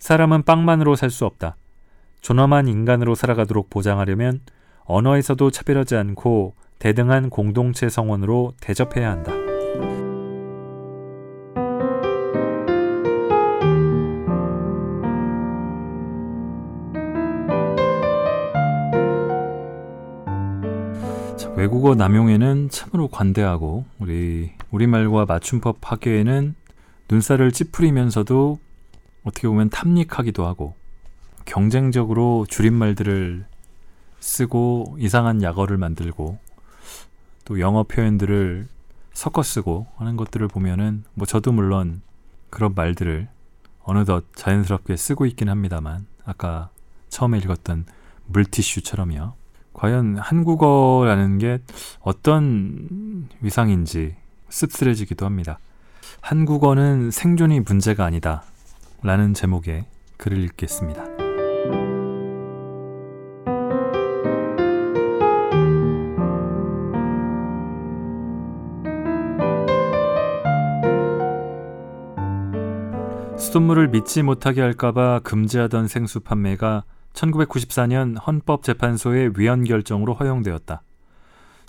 사람은 0.00 0.42
빵만으로 0.42 0.96
살 0.96 1.08
수 1.08 1.24
없다. 1.24 1.56
존엄한 2.20 2.68
인간으로 2.68 3.14
살아가도록 3.14 3.70
보장하려면 3.70 4.40
언어에서도 4.88 5.50
차별하지 5.50 5.96
않고 5.96 6.54
대등한 6.78 7.28
공동체 7.28 7.88
성원으로 7.88 8.54
대접해야 8.60 9.10
한다. 9.10 9.32
외국어 21.54 21.94
남용에는 21.94 22.70
참으로 22.70 23.08
관대하고 23.08 23.84
우리 23.98 24.52
우리말과 24.70 25.26
맞춤법 25.26 25.80
파괴에는 25.80 26.54
눈살을 27.10 27.52
찌푸리면서도 27.52 28.58
어떻게 29.24 29.48
보면 29.48 29.68
탐닉하기도 29.68 30.46
하고 30.46 30.74
경쟁적으로 31.44 32.46
줄임말들을 32.48 33.44
쓰고 34.20 34.96
이상한 34.98 35.42
약어를 35.42 35.76
만들고 35.76 36.38
또 37.44 37.60
영어 37.60 37.82
표현들을 37.82 38.68
섞어 39.12 39.42
쓰고 39.42 39.86
하는 39.96 40.16
것들을 40.16 40.46
보면은 40.48 41.04
뭐 41.14 41.26
저도 41.26 41.52
물론 41.52 42.02
그런 42.50 42.74
말들을 42.74 43.28
어느덧 43.82 44.24
자연스럽게 44.34 44.96
쓰고 44.96 45.26
있긴 45.26 45.48
합니다만 45.48 46.06
아까 46.24 46.70
처음에 47.08 47.38
읽었던 47.38 47.86
물티슈처럼요. 48.26 49.32
과연 49.72 50.18
한국어라는 50.18 51.38
게 51.38 51.60
어떤 52.00 53.28
위상인지 53.40 54.16
씁쓸해지기도 54.50 55.24
합니다. 55.24 55.58
한국어는 56.20 57.10
생존이 57.10 57.60
문제가 57.60 58.04
아니다. 58.04 58.42
라는 59.02 59.34
제목의 59.34 59.86
글을 60.16 60.38
읽겠습니다. 60.44 61.27
수돗물을 73.48 73.88
믿지 73.88 74.22
못하게 74.22 74.60
할까봐 74.60 75.20
금지하던 75.20 75.88
생수 75.88 76.20
판매가 76.20 76.84
1994년 77.14 78.14
헌법재판소의 78.26 79.32
위헌 79.38 79.64
결정으로 79.64 80.12
허용되었다. 80.12 80.82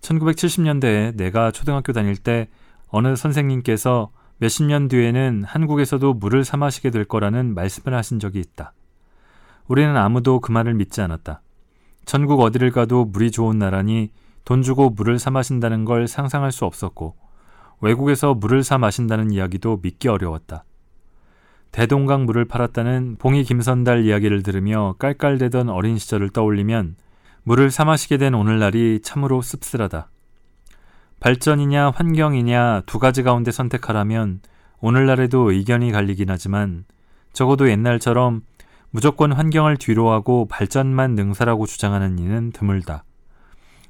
1970년대에 0.01 1.15
내가 1.15 1.51
초등학교 1.51 1.93
다닐 1.93 2.17
때 2.17 2.49
어느 2.89 3.15
선생님께서 3.15 4.11
몇십 4.39 4.65
년 4.65 4.89
뒤에는 4.89 5.45
한국에서도 5.45 6.15
물을 6.15 6.43
사 6.43 6.57
마시게 6.57 6.89
될 6.89 7.05
거라는 7.05 7.53
말씀을 7.53 7.97
하신 7.97 8.19
적이 8.19 8.41
있다. 8.41 8.73
우리는 9.69 9.95
아무도 9.95 10.41
그 10.41 10.51
말을 10.51 10.73
믿지 10.73 10.99
않았다. 10.99 11.41
전국 12.03 12.41
어디를 12.41 12.71
가도 12.71 13.05
물이 13.05 13.31
좋은 13.31 13.57
나라니 13.57 14.11
돈 14.43 14.63
주고 14.63 14.89
물을 14.89 15.17
사 15.17 15.31
마신다는 15.31 15.85
걸 15.85 16.09
상상할 16.09 16.51
수 16.51 16.65
없었고 16.65 17.15
외국에서 17.79 18.33
물을 18.33 18.65
사 18.65 18.77
마신다는 18.77 19.31
이야기도 19.31 19.79
믿기 19.81 20.09
어려웠다. 20.09 20.65
대동강 21.71 22.25
물을 22.25 22.45
팔았다는 22.45 23.17
봉이 23.19 23.43
김선달 23.43 24.05
이야기를 24.05 24.43
들으며 24.43 24.95
깔깔대던 24.99 25.69
어린 25.69 25.97
시절을 25.97 26.29
떠올리면 26.29 26.95
물을 27.43 27.69
사 27.71 27.85
마시게 27.85 28.17
된 28.17 28.33
오늘날이 28.33 28.99
참으로 29.01 29.41
씁쓸하다. 29.41 30.09
발전이냐 31.19 31.91
환경이냐 31.91 32.83
두 32.85 32.97
가지 32.97 33.23
가운데 33.23 33.51
선택하라면 33.51 34.41
오늘날에도 34.79 35.51
의견이 35.51 35.91
갈리긴 35.91 36.29
하지만 36.29 36.85
적어도 37.33 37.69
옛날처럼 37.69 38.41
무조건 38.91 39.31
환경을 39.31 39.77
뒤로하고 39.77 40.47
발전만 40.47 41.13
능사라고 41.13 41.67
주장하는 41.67 42.17
이는 42.17 42.51
드물다. 42.51 43.03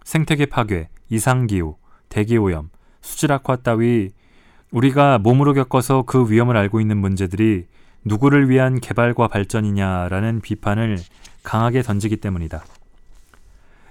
생태계 0.03 0.47
파괴, 0.47 0.89
이상기후, 1.09 1.77
대기오염, 2.09 2.69
수질악화 3.01 3.57
따위 3.57 4.09
우리가 4.72 5.17
몸으로 5.17 5.53
겪어서 5.53 6.03
그 6.03 6.30
위험을 6.30 6.55
알고 6.55 6.80
있는 6.80 6.97
문제들이 6.97 7.65
누구를 8.05 8.49
위한 8.49 8.80
개발과 8.80 9.28
발전이냐라는 9.28 10.41
비판을 10.41 10.97
강하게 11.43 11.82
던지기 11.82 12.17
때문이다. 12.17 12.63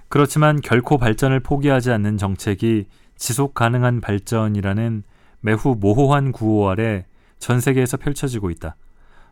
그렇지만 0.09 0.61
결코 0.61 0.97
발전을 0.97 1.41
포기하지 1.41 1.91
않는 1.91 2.17
정책이 2.17 2.87
지속 3.17 3.55
가능한 3.55 4.01
발전이라는 4.01 5.03
매우 5.41 5.77
모호한 5.79 6.33
구호 6.33 6.71
아래 6.71 7.07
전 7.39 7.61
세계에서 7.61 7.97
펼쳐지고 7.97 8.51
있다. 8.51 8.77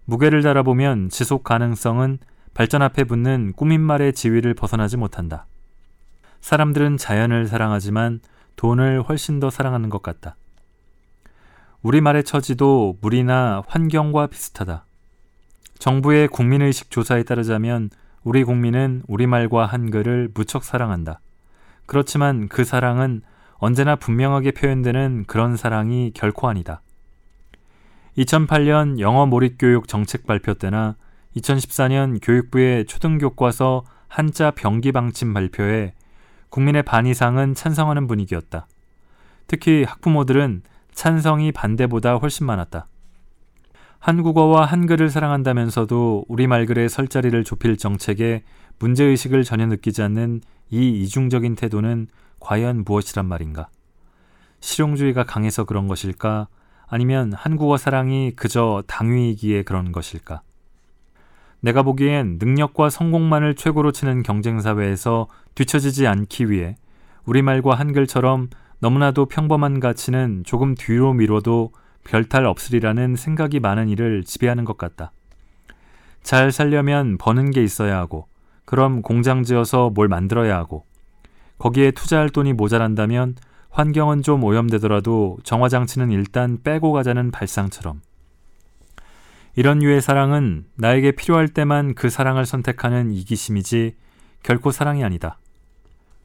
무게를 0.04 0.42
달아보면 0.42 1.08
지속 1.08 1.44
가능성은 1.44 2.18
발전 2.54 2.82
앞에 2.82 3.04
붙는 3.04 3.52
꾸민 3.56 3.80
말의 3.80 4.12
지위를 4.12 4.54
벗어나지 4.54 4.96
못한다. 4.96 5.46
사람들은 6.40 6.96
자연을 6.96 7.46
사랑하지만 7.46 8.20
돈을 8.56 9.02
훨씬 9.02 9.40
더 9.40 9.50
사랑하는 9.50 9.88
것 9.88 10.02
같다. 10.02 10.36
우리말의 11.82 12.24
처지도 12.24 12.98
물이나 13.00 13.62
환경과 13.68 14.26
비슷하다. 14.28 14.86
정부의 15.78 16.28
국민의식 16.28 16.90
조사에 16.90 17.22
따르자면 17.22 17.90
우리 18.24 18.44
국민은 18.44 19.02
우리말과 19.06 19.66
한글을 19.66 20.30
무척 20.34 20.64
사랑한다. 20.64 21.20
그렇지만 21.86 22.48
그 22.48 22.64
사랑은 22.64 23.22
언제나 23.58 23.96
분명하게 23.96 24.52
표현되는 24.52 25.24
그런 25.26 25.56
사랑이 25.56 26.12
결코 26.14 26.48
아니다. 26.48 26.82
2008년 28.18 28.98
영어 28.98 29.26
몰입교육 29.26 29.88
정책 29.88 30.26
발표 30.26 30.54
때나 30.54 30.96
2014년 31.36 32.18
교육부의 32.22 32.86
초등교과서 32.86 33.84
한자 34.08 34.50
병기 34.50 34.92
방침 34.92 35.34
발표에 35.34 35.92
국민의 36.48 36.82
반 36.82 37.06
이상은 37.06 37.54
찬성하는 37.54 38.06
분위기였다. 38.06 38.66
특히 39.46 39.84
학부모들은 39.84 40.62
찬성이 40.96 41.52
반대보다 41.52 42.16
훨씬 42.16 42.46
많았다. 42.46 42.88
한국어와 43.98 44.64
한글을 44.64 45.10
사랑한다면서도 45.10 46.24
우리말 46.26 46.64
글의 46.64 46.88
설 46.88 47.06
자리를 47.06 47.44
좁힐 47.44 47.76
정책에 47.76 48.42
문제의식을 48.78 49.44
전혀 49.44 49.66
느끼지 49.66 50.02
않는 50.02 50.40
이 50.70 51.02
이중적인 51.02 51.54
태도는 51.54 52.08
과연 52.40 52.84
무엇이란 52.84 53.26
말인가? 53.26 53.68
실용주의가 54.60 55.24
강해서 55.24 55.64
그런 55.64 55.86
것일까? 55.86 56.48
아니면 56.88 57.32
한국어 57.34 57.76
사랑이 57.76 58.32
그저 58.34 58.82
당위이기에 58.86 59.64
그런 59.64 59.92
것일까? 59.92 60.40
내가 61.60 61.82
보기엔 61.82 62.38
능력과 62.40 62.88
성공만을 62.88 63.54
최고로 63.54 63.92
치는 63.92 64.22
경쟁사회에서 64.22 65.28
뒤처지지 65.56 66.06
않기 66.06 66.50
위해 66.50 66.76
우리말과 67.26 67.74
한글처럼 67.74 68.48
너무나도 68.80 69.26
평범한 69.26 69.80
가치는 69.80 70.42
조금 70.44 70.74
뒤로 70.74 71.12
미뤄도 71.12 71.72
별탈 72.04 72.46
없으리라는 72.46 73.16
생각이 73.16 73.60
많은 73.60 73.88
일을 73.88 74.24
지배하는 74.24 74.64
것 74.64 74.76
같다. 74.78 75.12
잘 76.22 76.52
살려면 76.52 77.18
버는 77.18 77.50
게 77.50 77.62
있어야 77.62 77.96
하고, 77.98 78.26
그럼 78.64 79.02
공장 79.02 79.42
지어서 79.42 79.90
뭘 79.90 80.08
만들어야 80.08 80.56
하고, 80.56 80.84
거기에 81.58 81.92
투자할 81.92 82.28
돈이 82.28 82.52
모자란다면 82.52 83.36
환경은 83.70 84.22
좀 84.22 84.44
오염되더라도 84.44 85.38
정화장치는 85.42 86.10
일단 86.10 86.58
빼고 86.62 86.92
가자는 86.92 87.30
발상처럼. 87.30 88.00
이런 89.54 89.78
류의 89.78 90.02
사랑은 90.02 90.66
나에게 90.74 91.12
필요할 91.12 91.48
때만 91.48 91.94
그 91.94 92.10
사랑을 92.10 92.44
선택하는 92.44 93.12
이기심이지 93.12 93.96
결코 94.42 94.70
사랑이 94.70 95.02
아니다. 95.02 95.38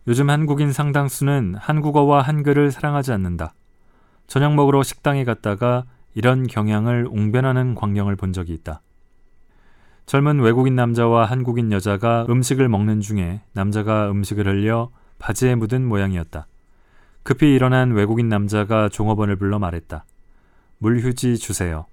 요즘 0.08 0.30
한국인 0.32 0.74
상당수는 0.74 1.56
한국어와 1.60 2.22
한글을 2.22 2.72
사랑하지 2.72 3.12
않는다. 3.12 3.54
저녁 4.26 4.56
먹으러 4.56 4.82
식당에 4.82 5.24
갔다가 5.24 5.86
이런 6.16 6.48
경향을 6.48 7.08
웅변하는 7.12 7.76
광경을 7.76 8.16
본 8.16 8.34
적이 8.34 8.54
있다. 8.54 8.82
젊은 10.08 10.40
외국인 10.40 10.76
남자와 10.76 11.26
한국인 11.26 11.72
여자가 11.72 12.26
음식을 12.30 12.68
먹는 12.68 13.02
중에 13.02 13.42
남자가 13.54 14.10
음식을 14.10 14.48
흘려 14.48 14.90
바지에 15.20 15.54
묻은 15.56 15.88
모양이었다. 15.88 16.48
급히 17.24 17.54
일어난 17.54 17.92
외국인 17.92 18.28
남자가 18.28 18.90
종업원을 18.90 19.36
불러 19.36 19.60
말했다. 19.60 20.06
물휴지 20.80 21.38
주세요. 21.38 21.86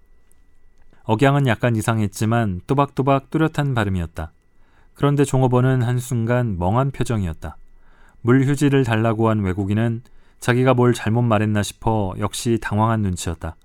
억양은 1.05 1.47
약간 1.47 1.77
이상했지만 1.77 2.63
또박또박 2.67 3.31
뚜렷한 3.31 3.75
발음이었다. 3.75 4.33
그런데 4.95 5.25
종업원은 5.25 5.83
한순간 5.83 6.59
멍한 6.59 6.91
표정이었다. 6.91 7.57
물 8.23 8.45
휴지를 8.45 8.85
달라고 8.85 9.29
한 9.29 9.41
외국인은 9.41 10.03
자기가 10.41 10.75
뭘 10.75 10.95
잘못 10.95 11.23
말했나 11.23 11.63
싶어 11.63 12.15
역시 12.19 12.59
당황한 12.61 13.01
눈치였다. 13.01 13.57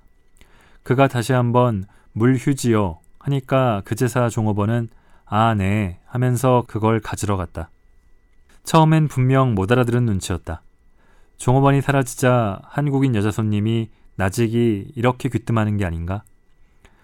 그가 0.84 1.08
다시 1.08 1.34
한번 1.34 1.86
물 2.12 2.36
휴지요 2.36 3.00
하니까 3.20 3.82
그제사 3.86 4.30
종업원은 4.30 4.90
아, 5.26 5.54
네 5.56 6.00
하면서 6.06 6.64
그걸 6.68 7.00
가지러 7.00 7.38
갔다. 7.38 7.70
처음엔 8.64 9.08
분명 9.08 9.56
못 9.56 9.72
알아들은 9.72 10.06
눈치였다. 10.06 10.62
종업원이 11.38 11.82
사라지자 11.82 12.62
한국인 12.64 13.16
여자 13.16 13.32
손님이 13.32 13.90
나직이 14.16 14.92
이렇게 14.96 15.30
귀뜸하는 15.30 15.78
게 15.78 15.86
아닌가? 15.86 16.24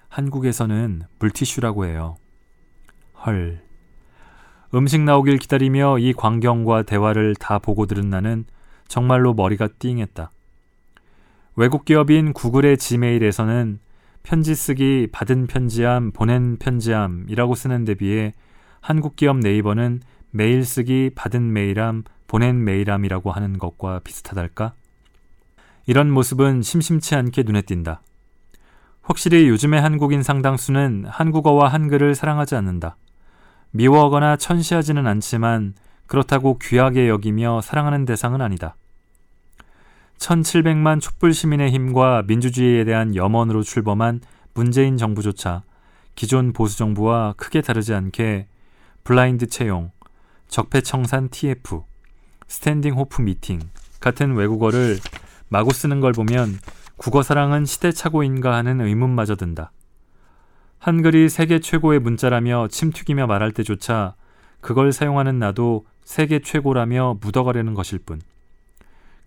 한국에서는 0.10 1.04
물티슈라고 1.20 1.86
해요. 1.86 2.18
헐. 3.26 3.69
음식 4.76 5.02
나오길 5.02 5.38
기다리며 5.38 5.98
이 5.98 6.14
광경과 6.14 6.84
대화를 6.84 7.36
다 7.36 7.58
보고 7.58 7.88
들은 7.88 8.10
나는 8.10 8.46
정말로 8.88 9.34
머리가 9.34 9.68
띵했다. 9.80 10.30
외국 11.56 11.86
기업인 11.86 12.34
구글의 12.34 12.78
지메일에서는 12.78 13.80
편지 14.22 14.54
쓰기, 14.54 15.08
받은 15.12 15.48
편지함, 15.48 16.12
보낸 16.12 16.58
편지함이라고 16.58 17.56
쓰는 17.56 17.84
데 17.84 17.96
비해 17.96 18.34
한국 18.80 19.16
기업 19.16 19.38
네이버는 19.38 20.02
메일 20.32 20.64
쓰기, 20.64 21.10
받은 21.16 21.52
메일함, 21.52 22.04
보낸 22.28 22.64
메일함이라고 22.64 23.32
하는 23.32 23.58
것과 23.58 24.02
비슷하달까? 24.04 24.74
이런 25.88 26.12
모습은 26.12 26.62
심심치 26.62 27.16
않게 27.16 27.42
눈에 27.42 27.64
띈다. 27.64 28.02
확실히 29.02 29.50
요즘의 29.50 29.82
한국인 29.82 30.22
상당수는 30.22 31.06
한국어와 31.08 31.70
한글을 31.70 32.14
사랑하지 32.14 32.56
않는다. 32.56 32.96
미워하거나 33.72 34.38
천시하지는 34.38 35.06
않지만 35.08 35.74
그렇다고 36.08 36.58
귀하게 36.58 37.08
여기며 37.08 37.62
사랑하는 37.62 38.06
대상은 38.06 38.42
아니다. 38.42 38.76
1700만 40.18 41.00
촛불 41.00 41.34
시민의 41.34 41.72
힘과 41.72 42.24
민주주의에 42.28 42.84
대한 42.84 43.16
염원으로 43.16 43.64
출범한 43.64 44.22
문재인 44.54 44.98
정부조차 44.98 45.64
기존 46.16 46.52
보수 46.52 46.78
정부와 46.78 47.36
크게 47.38 47.62
다르지 47.62 47.94
않게 47.94 48.48
블라인드 49.04 49.48
채용, 49.48 49.92
적폐청산 50.50 51.30
TF, 51.30 51.84
standing 52.48 52.96
호프 52.96 53.22
미팅 53.22 53.62
같은 54.00 54.36
외국어를 54.36 54.98
마구 55.48 55.72
쓰는 55.72 56.00
걸 56.00 56.12
보면 56.12 56.60
국어 56.98 57.24
사랑은 57.24 57.66
시대착오인가 57.66 58.54
하는 58.56 58.82
의문마저 58.82 59.36
든다. 59.36 59.72
한글이 60.80 61.28
세계 61.28 61.60
최고의 61.60 62.00
문자라며 62.00 62.70
침튀기며 62.70 63.28
말할 63.28 63.52
때조차 63.52 64.16
그걸 64.62 64.92
사용하는 64.92 65.38
나도 65.38 65.86
세계 66.04 66.40
최고라며 66.40 67.18
묻어가려는 67.22 67.74
것일 67.74 68.00
뿐. 68.00 68.22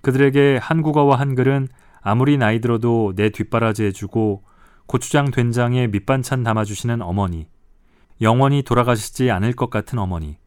그들에게 0.00 0.58
한국어와 0.60 1.20
한글은 1.20 1.68
아무리 2.00 2.36
나이 2.38 2.60
들어도 2.60 3.12
내 3.14 3.30
뒷바라지 3.30 3.84
해주고 3.84 4.42
고추장 4.86 5.30
된장에 5.30 5.86
밑반찬 5.86 6.42
담아주시는 6.42 7.02
어머니, 7.02 7.46
영원히 8.20 8.62
돌아가시지 8.62 9.30
않을 9.30 9.52
것 9.52 9.70
같은 9.70 9.98
어머니, 9.98 10.38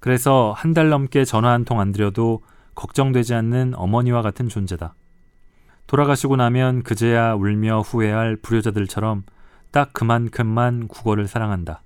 그래서 0.00 0.52
한 0.56 0.74
달 0.74 0.88
넘게 0.90 1.24
전화 1.24 1.52
한 1.52 1.64
통 1.64 1.78
안 1.80 1.92
드려도 1.92 2.42
걱정되지 2.74 3.34
않는 3.34 3.74
어머니와 3.74 4.22
같은 4.22 4.48
존재다. 4.48 4.94
돌아가시고 5.86 6.36
나면 6.36 6.82
그제야 6.82 7.34
울며 7.34 7.80
후회할 7.80 8.36
불효자들처럼 8.36 9.24
딱 9.70 9.92
그만큼만 9.92 10.88
국어를 10.88 11.26
사랑한다. 11.28 11.82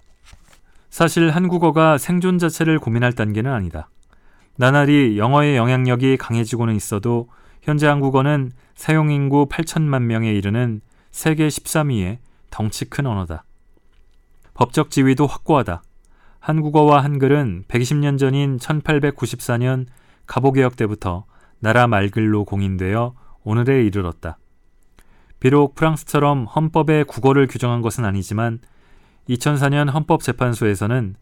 사실 0.91 1.31
한국어가 1.31 1.99
생존 1.99 2.39
자체를 2.39 2.79
고민할 2.79 3.13
단계는 3.13 3.51
아니다. 3.51 3.89
나날이 4.57 5.19
영어의 5.19 5.57
영향력이 5.57 6.17
강해지고는 6.17 6.77
있어도 6.77 7.29
현재 7.63 7.87
한국어는 7.87 8.53
사용 8.75 9.11
인구 9.11 9.49
8천만 9.49 10.03
명에 10.03 10.33
이르는 10.33 10.81
세계 11.11 11.49
13위의 11.49 12.19
덩치 12.51 12.85
큰 12.85 13.07
언어다. 13.07 13.45
법적 14.55 14.91
지위도 14.91 15.27
확고하다. 15.27 15.83
한국어와 16.39 17.03
한글은 17.03 17.65
120년 17.67 18.19
전인 18.19 18.59
1894년 18.59 19.87
갑오개혁 20.27 20.77
때부터 20.77 21.25
나라 21.59 21.87
말글로 21.87 22.45
공인되어 22.45 23.15
오늘에 23.43 23.83
이르렀다. 23.85 24.39
비록 25.45 25.75
프랑스처럼 25.75 26.47
헌법에 26.47 27.03
국어를 27.03 27.47
규정한 27.47 27.83
것은 27.83 28.07
아니지만 28.07 28.61
2004년 29.29 29.93
헌법재판소에서는 29.93 31.17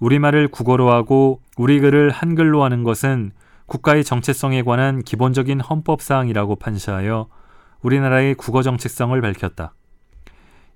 우리말을 0.00 0.48
국어로 0.48 0.90
하고 0.90 1.42
우리 1.56 1.78
글을 1.78 2.10
한글로 2.10 2.64
하는 2.64 2.82
것은 2.82 3.30
국가의 3.66 4.02
정체성에 4.02 4.62
관한 4.62 5.00
기본적인 5.04 5.60
헌법 5.60 6.02
사항이라고 6.02 6.56
판시하여 6.56 7.28
우리나라의 7.82 8.34
국어 8.34 8.62
정체성을 8.62 9.20
밝혔다. 9.20 9.74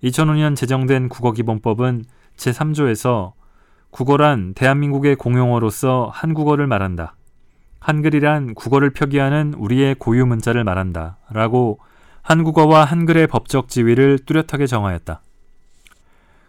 2005년 0.04 0.54
제정된 0.54 1.08
국어기본법은 1.08 2.04
제3조에서 2.36 3.32
국어란 3.90 4.54
대한민국의 4.54 5.16
공용어로서 5.16 6.12
한국어를 6.14 6.68
말한다. 6.68 7.16
한글이란 7.80 8.54
국어를 8.54 8.90
표기하는 8.90 9.54
우리의 9.54 9.96
고유 9.96 10.24
문자를 10.24 10.62
말한다. 10.62 11.18
라고 11.32 11.80
한국어와 12.22 12.84
한글의 12.84 13.26
법적 13.26 13.68
지위를 13.68 14.20
뚜렷하게 14.20 14.66
정하였다. 14.66 15.20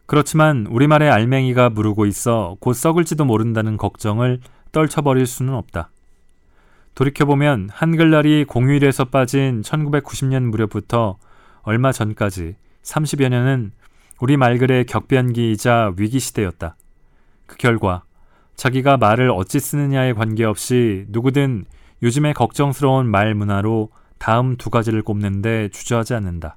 그렇지만 0.06 0.68
우리말의 0.68 1.10
알맹이가 1.10 1.70
무르고 1.72 2.06
있어 2.06 2.56
곧 2.60 2.74
썩을지도 2.74 3.26
모른다는 3.26 3.78
걱정을 3.78 4.40
떨쳐버릴 4.72 5.26
수는 5.26 5.54
없다. 5.54 5.90
돌이켜보면 6.96 7.70
한글날이 7.72 8.46
공휴일에서 8.46 9.06
빠진 9.06 9.62
1990년 9.62 10.44
무렵부터 10.44 11.18
얼마 11.64 11.92
전까지 11.92 12.56
30여 12.84 13.30
년은 13.30 13.72
우리 14.20 14.38
말글의 14.38 14.86
격변기이자 14.86 15.94
위기시대였다. 15.98 16.76
그 17.48 17.58
결과 17.58 18.04
자기가 18.56 18.98
말을 18.98 19.32
어찌 19.32 19.60
쓰느냐에 19.60 20.14
관계없이 20.14 21.06
누구든 21.10 21.66
요즘의 22.04 22.36
걱정스러운 22.36 23.08
말 23.08 23.34
문화로 23.34 23.90
다음 24.24 24.56
두 24.56 24.70
가지를 24.70 25.02
꼽는데 25.02 25.68
주저하지 25.68 26.14
않는다. 26.14 26.56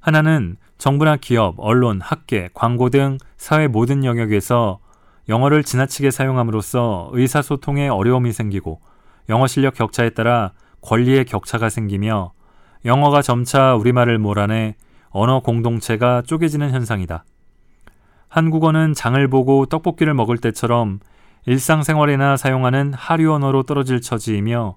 하나는 0.00 0.56
정부나 0.76 1.14
기업, 1.14 1.54
언론, 1.58 2.00
학계, 2.00 2.48
광고 2.52 2.90
등 2.90 3.18
사회 3.36 3.68
모든 3.68 4.04
영역에서 4.04 4.80
영어를 5.28 5.62
지나치게 5.62 6.10
사용함으로써 6.10 7.10
의사소통에 7.12 7.86
어려움이 7.86 8.32
생기고 8.32 8.80
영어 9.28 9.46
실력 9.46 9.74
격차에 9.74 10.10
따라 10.10 10.50
권리의 10.80 11.26
격차가 11.26 11.68
생기며 11.68 12.32
영어가 12.84 13.22
점차 13.22 13.76
우리말을 13.76 14.18
몰아내 14.18 14.74
언어 15.10 15.38
공동체가 15.38 16.22
쪼개지는 16.22 16.72
현상이다. 16.72 17.24
한국어는 18.26 18.94
장을 18.94 19.28
보고 19.28 19.64
떡볶이를 19.66 20.12
먹을 20.12 20.38
때처럼 20.38 20.98
일상생활에나 21.46 22.36
사용하는 22.36 22.94
하류 22.94 23.32
언어로 23.32 23.62
떨어질 23.62 24.00
처지이며 24.00 24.74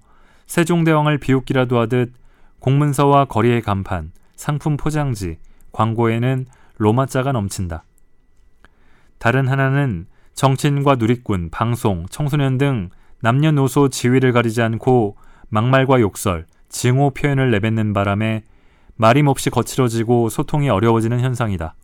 세종대왕을 0.52 1.18
비웃기라도 1.20 1.80
하듯 1.80 2.12
공문서와 2.60 3.24
거리의 3.24 3.62
간판, 3.62 4.12
상품 4.36 4.76
포장지, 4.76 5.38
광고에는 5.72 6.46
로마자가 6.78 7.32
넘친다. 7.32 7.86
다른 9.18 9.48
하나는 9.48 10.08
정치인과 10.34 10.96
누리꾼, 10.96 11.52
방송, 11.52 12.06
청소년 12.10 12.58
등 12.58 12.90
남녀노소 13.22 13.88
지위를 13.88 14.34
가리지 14.34 14.62
않고 14.62 15.16
막말과 15.48 16.02
욕설, 16.02 16.46
증오 16.68 17.12
표현을 17.12 17.50
내뱉는 17.52 17.94
바람에 17.94 18.44
몹시 19.24 19.52
거칠어지고 19.52 20.28
소통이 20.28 20.70
어려워지는 20.70 21.22
현상이다. 21.22 21.76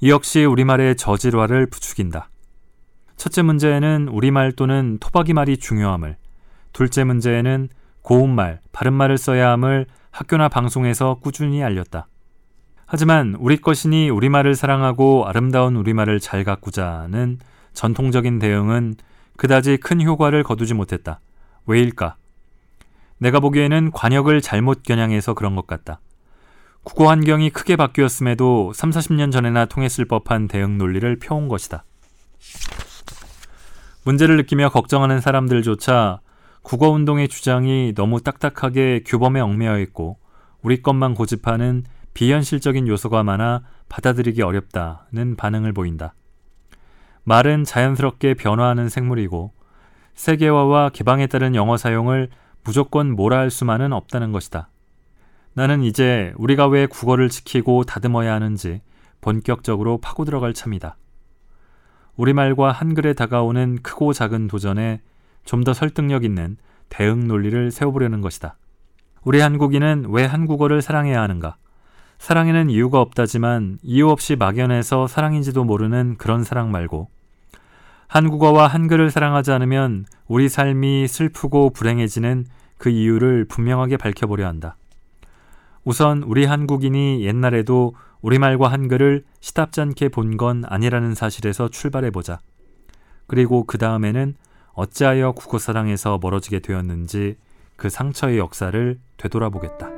이 0.00 0.10
역시 0.10 0.44
우리말의 0.44 0.96
저질화를 0.96 1.66
부추긴다. 1.66 2.30
첫째 3.16 3.42
문제에는 3.42 4.08
우리말 4.08 4.54
또는 4.54 4.98
토박이 4.98 5.34
말이 5.34 5.56
중요함을, 5.56 6.16
둘째 6.74 7.04
문제에는 7.04 7.70
고운말, 8.02 8.60
바른말을 8.72 9.16
써야 9.16 9.52
함을 9.52 9.86
학교나 10.10 10.48
방송에서 10.50 11.14
꾸준히 11.22 11.62
알렸다. 11.62 12.08
하지만 12.84 13.34
우리 13.38 13.56
것이니 13.56 14.10
우리말을 14.10 14.54
사랑하고 14.54 15.24
아름다운 15.26 15.76
우리말을 15.76 16.20
잘 16.20 16.44
가꾸자는 16.44 17.38
전통적인 17.72 18.38
대응은 18.38 18.96
그다지 19.36 19.78
큰 19.78 20.02
효과를 20.02 20.42
거두지 20.42 20.74
못했다. 20.74 21.20
왜일까? 21.66 22.16
내가 23.18 23.40
보기에는 23.40 23.90
관역을 23.92 24.42
잘못 24.42 24.82
겨냥해서 24.82 25.32
그런 25.34 25.56
것 25.56 25.66
같다. 25.66 26.00
국어 26.82 27.08
환경이 27.08 27.50
크게 27.50 27.76
바뀌었음에도 27.76 28.72
3, 28.74 28.90
40년 28.90 29.32
전에나 29.32 29.64
통했을 29.64 30.04
법한 30.04 30.48
대응 30.48 30.76
논리를 30.76 31.18
펴온 31.18 31.48
것이다. 31.48 31.84
문제를 34.04 34.36
느끼며 34.36 34.68
걱정하는 34.68 35.20
사람들조차 35.20 36.20
국어 36.64 36.88
운동의 36.88 37.28
주장이 37.28 37.92
너무 37.94 38.22
딱딱하게 38.22 39.02
규범에 39.04 39.38
얽매여 39.38 39.80
있고 39.80 40.16
우리 40.62 40.80
것만 40.80 41.14
고집하는 41.14 41.84
비현실적인 42.14 42.88
요소가 42.88 43.22
많아 43.22 43.64
받아들이기 43.90 44.40
어렵다는 44.40 45.36
반응을 45.36 45.74
보인다. 45.74 46.14
말은 47.24 47.64
자연스럽게 47.64 48.32
변화하는 48.32 48.88
생물이고 48.88 49.52
세계화와 50.14 50.88
개방에 50.88 51.26
따른 51.26 51.54
영어 51.54 51.76
사용을 51.76 52.30
무조건 52.64 53.14
몰아 53.14 53.36
할 53.36 53.50
수만은 53.50 53.92
없다는 53.92 54.32
것이다. 54.32 54.70
나는 55.52 55.82
이제 55.82 56.32
우리가 56.36 56.66
왜 56.68 56.86
국어를 56.86 57.28
지키고 57.28 57.84
다듬어야 57.84 58.32
하는지 58.32 58.80
본격적으로 59.20 59.98
파고 59.98 60.24
들어갈 60.24 60.54
참이다. 60.54 60.96
우리말과 62.16 62.72
한글에 62.72 63.12
다가오는 63.12 63.80
크고 63.82 64.14
작은 64.14 64.46
도전에 64.46 65.02
좀 65.44 65.64
더 65.64 65.72
설득력 65.72 66.24
있는 66.24 66.56
대응 66.88 67.26
논리를 67.26 67.70
세워보려는 67.70 68.20
것이다. 68.20 68.56
우리 69.22 69.40
한국인은 69.40 70.06
왜 70.08 70.24
한국어를 70.24 70.82
사랑해야 70.82 71.20
하는가? 71.22 71.56
사랑에는 72.18 72.70
이유가 72.70 73.00
없다지만 73.00 73.78
이유 73.82 74.08
없이 74.08 74.36
막연해서 74.36 75.06
사랑인지도 75.06 75.64
모르는 75.64 76.16
그런 76.18 76.44
사랑 76.44 76.70
말고 76.70 77.08
한국어와 78.08 78.66
한글을 78.68 79.10
사랑하지 79.10 79.50
않으면 79.52 80.06
우리 80.28 80.48
삶이 80.48 81.08
슬프고 81.08 81.70
불행해지는 81.70 82.46
그 82.78 82.90
이유를 82.90 83.46
분명하게 83.46 83.96
밝혀보려 83.96 84.46
한다. 84.46 84.76
우선 85.84 86.22
우리 86.22 86.44
한국인이 86.44 87.24
옛날에도 87.24 87.94
우리말과 88.22 88.68
한글을 88.68 89.24
시답지 89.40 89.80
않게 89.80 90.08
본 90.08 90.36
건 90.36 90.64
아니라는 90.66 91.14
사실에서 91.14 91.68
출발해보자. 91.68 92.38
그리고 93.26 93.64
그 93.64 93.78
다음에는 93.78 94.34
어찌하여 94.74 95.32
국어사랑에서 95.32 96.18
멀어지게 96.20 96.60
되었는지 96.60 97.36
그 97.76 97.88
상처의 97.88 98.38
역사를 98.38 98.98
되돌아보겠다. 99.16 99.90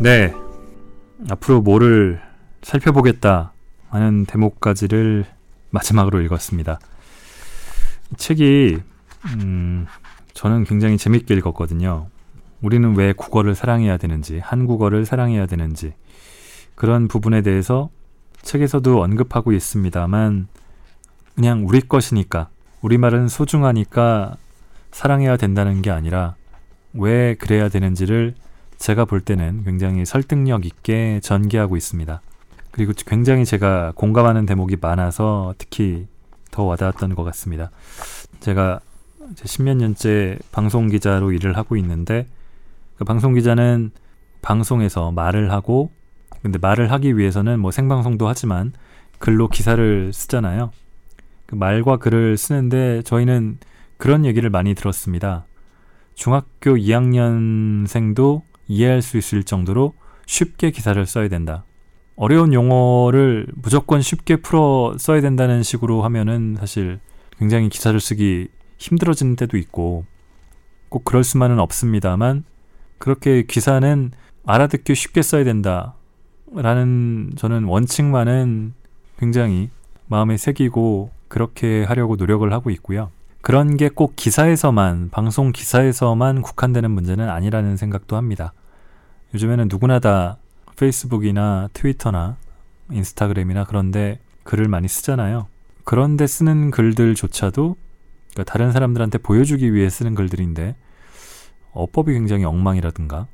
네. 0.00 0.32
앞으로 1.30 1.60
뭐를 1.60 2.20
살펴보겠다 2.62 3.52
하는 3.90 4.24
대목까지를 4.26 5.26
마지막으로 5.70 6.20
읽었습니다. 6.22 6.78
이 8.12 8.16
책이 8.16 8.78
음, 9.34 9.86
저는 10.34 10.64
굉장히 10.64 10.96
재밌게 10.96 11.34
읽었거든요. 11.34 12.08
우리는 12.60 12.96
왜 12.96 13.12
국어를 13.12 13.54
사랑해야 13.54 13.96
되는지, 13.96 14.40
한국어를 14.40 15.04
사랑해야 15.04 15.46
되는지 15.46 15.94
그런 16.74 17.08
부분에 17.08 17.42
대해서 17.42 17.90
책에서도 18.42 19.02
언급하고 19.02 19.52
있습니다만 19.52 20.48
그냥 21.34 21.66
우리 21.66 21.80
것이니까 21.80 22.48
우리말은 22.82 23.28
소중하니까 23.28 24.36
사랑해야 24.90 25.36
된다는 25.36 25.82
게 25.82 25.90
아니라 25.90 26.34
왜 26.94 27.34
그래야 27.34 27.68
되는지를 27.68 28.34
제가 28.78 29.04
볼 29.04 29.20
때는 29.20 29.64
굉장히 29.64 30.04
설득력 30.04 30.64
있게 30.64 31.20
전개하고 31.22 31.76
있습니다. 31.76 32.20
그리고 32.70 32.92
굉장히 33.06 33.44
제가 33.44 33.92
공감하는 33.96 34.46
대목이 34.46 34.76
많아서 34.80 35.54
특히 35.58 36.06
더 36.50 36.62
와닿았던 36.62 37.14
것 37.14 37.24
같습니다. 37.24 37.70
제가 38.40 38.80
십몇 39.44 39.76
년째 39.76 40.38
방송 40.52 40.88
기자로 40.88 41.32
일을 41.32 41.56
하고 41.56 41.76
있는데 41.76 42.26
그 42.98 43.04
방송 43.04 43.34
기자는 43.34 43.92
방송에서 44.42 45.12
말을 45.12 45.52
하고 45.52 45.92
근데 46.42 46.58
말을 46.58 46.90
하기 46.92 47.16
위해서는 47.16 47.60
뭐 47.60 47.70
생방송도 47.70 48.26
하지만 48.26 48.72
글로 49.18 49.48
기사를 49.48 50.12
쓰잖아요. 50.12 50.72
그 51.46 51.54
말과 51.54 51.96
글을 51.96 52.36
쓰는데 52.36 53.02
저희는 53.02 53.58
그런 53.96 54.24
얘기를 54.24 54.50
많이 54.50 54.74
들었습니다. 54.74 55.46
중학교 56.14 56.74
2학년생도 56.74 58.42
이해할 58.66 59.00
수 59.00 59.16
있을 59.16 59.44
정도로 59.44 59.94
쉽게 60.26 60.70
기사를 60.72 61.04
써야 61.06 61.28
된다. 61.28 61.64
어려운 62.16 62.52
용어를 62.52 63.46
무조건 63.54 64.02
쉽게 64.02 64.36
풀어 64.36 64.94
써야 64.98 65.20
된다는 65.20 65.62
식으로 65.62 66.02
하면은 66.02 66.56
사실 66.58 66.98
굉장히 67.38 67.68
기사를 67.68 67.98
쓰기 68.00 68.48
힘들어지는 68.78 69.36
때도 69.36 69.56
있고 69.56 70.04
꼭 70.88 71.04
그럴 71.04 71.22
수만은 71.22 71.60
없습니다만 71.60 72.44
그렇게 72.98 73.42
기사는 73.42 74.10
알아듣기 74.46 74.94
쉽게 74.94 75.22
써야 75.22 75.44
된다. 75.44 75.94
라는 76.54 77.30
저는 77.36 77.64
원칙만은 77.64 78.74
굉장히 79.18 79.70
마음에 80.06 80.36
새기고 80.36 81.10
그렇게 81.28 81.84
하려고 81.84 82.16
노력을 82.16 82.50
하고 82.52 82.70
있고요. 82.70 83.10
그런 83.40 83.76
게 83.76 83.88
꼭 83.88 84.14
기사에서만, 84.16 85.10
방송 85.10 85.52
기사에서만 85.52 86.42
국한되는 86.42 86.90
문제는 86.90 87.28
아니라는 87.28 87.76
생각도 87.76 88.16
합니다. 88.16 88.52
요즘에는 89.34 89.68
누구나 89.70 89.98
다 90.00 90.38
페이스북이나 90.76 91.68
트위터나 91.72 92.36
인스타그램이나 92.90 93.64
그런데 93.64 94.20
글을 94.44 94.68
많이 94.68 94.88
쓰잖아요. 94.88 95.46
그런데 95.84 96.26
쓰는 96.26 96.70
글들조차도 96.70 97.76
그러니까 98.32 98.52
다른 98.52 98.72
사람들한테 98.72 99.18
보여주기 99.18 99.74
위해 99.74 99.90
쓰는 99.90 100.14
글들인데 100.14 100.76
어법이 101.72 102.12
굉장히 102.12 102.44
엉망이라든가 102.44 103.26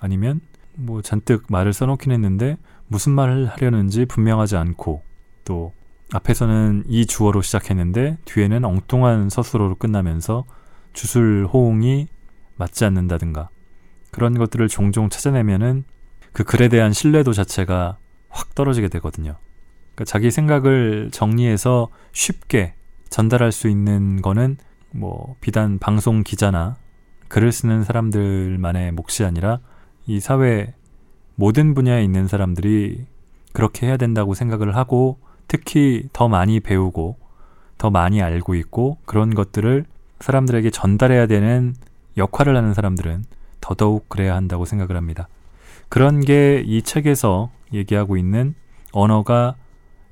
아니면 0.00 0.40
뭐 0.74 1.02
잔뜩 1.02 1.44
말을 1.48 1.72
써놓긴 1.72 2.12
했는데 2.12 2.56
무슨 2.86 3.12
말을 3.12 3.46
하려는지 3.46 4.06
분명하지 4.06 4.56
않고 4.56 5.02
또 5.44 5.72
앞에서는 6.12 6.84
이 6.86 7.06
주어로 7.06 7.42
시작했는데 7.42 8.18
뒤에는 8.24 8.64
엉뚱한 8.64 9.28
서술어로 9.28 9.74
끝나면서 9.74 10.44
주술 10.92 11.46
호응이 11.52 12.08
맞지 12.56 12.84
않는다든가 12.84 13.50
그런 14.10 14.38
것들을 14.38 14.68
종종 14.68 15.10
찾아내면은 15.10 15.84
그 16.32 16.44
글에 16.44 16.68
대한 16.68 16.92
신뢰도 16.92 17.32
자체가 17.32 17.98
확 18.28 18.54
떨어지게 18.54 18.88
되거든요. 18.88 19.36
그러니까 19.94 20.04
자기 20.04 20.30
생각을 20.30 21.10
정리해서 21.12 21.88
쉽게 22.12 22.74
전달할 23.10 23.52
수 23.52 23.68
있는 23.68 24.22
거는 24.22 24.56
뭐 24.90 25.36
비단 25.40 25.78
방송 25.78 26.22
기자나 26.22 26.76
글을 27.28 27.52
쓰는 27.52 27.84
사람들만의 27.84 28.92
몫이 28.92 29.24
아니라 29.24 29.60
이 30.06 30.20
사회 30.20 30.74
모든 31.34 31.74
분야에 31.74 32.02
있는 32.02 32.26
사람들이 32.26 33.06
그렇게 33.52 33.86
해야 33.86 33.96
된다고 33.96 34.34
생각을 34.34 34.76
하고 34.76 35.18
특히 35.46 36.08
더 36.12 36.28
많이 36.28 36.60
배우고 36.60 37.16
더 37.78 37.90
많이 37.90 38.20
알고 38.22 38.54
있고 38.56 38.98
그런 39.04 39.34
것들을 39.34 39.84
사람들에게 40.20 40.70
전달해야 40.70 41.26
되는 41.26 41.74
역할을 42.16 42.56
하는 42.56 42.74
사람들은 42.74 43.24
더더욱 43.60 44.08
그래야 44.08 44.34
한다고 44.34 44.64
생각을 44.64 44.96
합니다. 44.96 45.28
그런 45.88 46.20
게 46.20 46.62
이 46.66 46.82
책에서 46.82 47.50
얘기하고 47.72 48.16
있는 48.16 48.54
언어가 48.92 49.54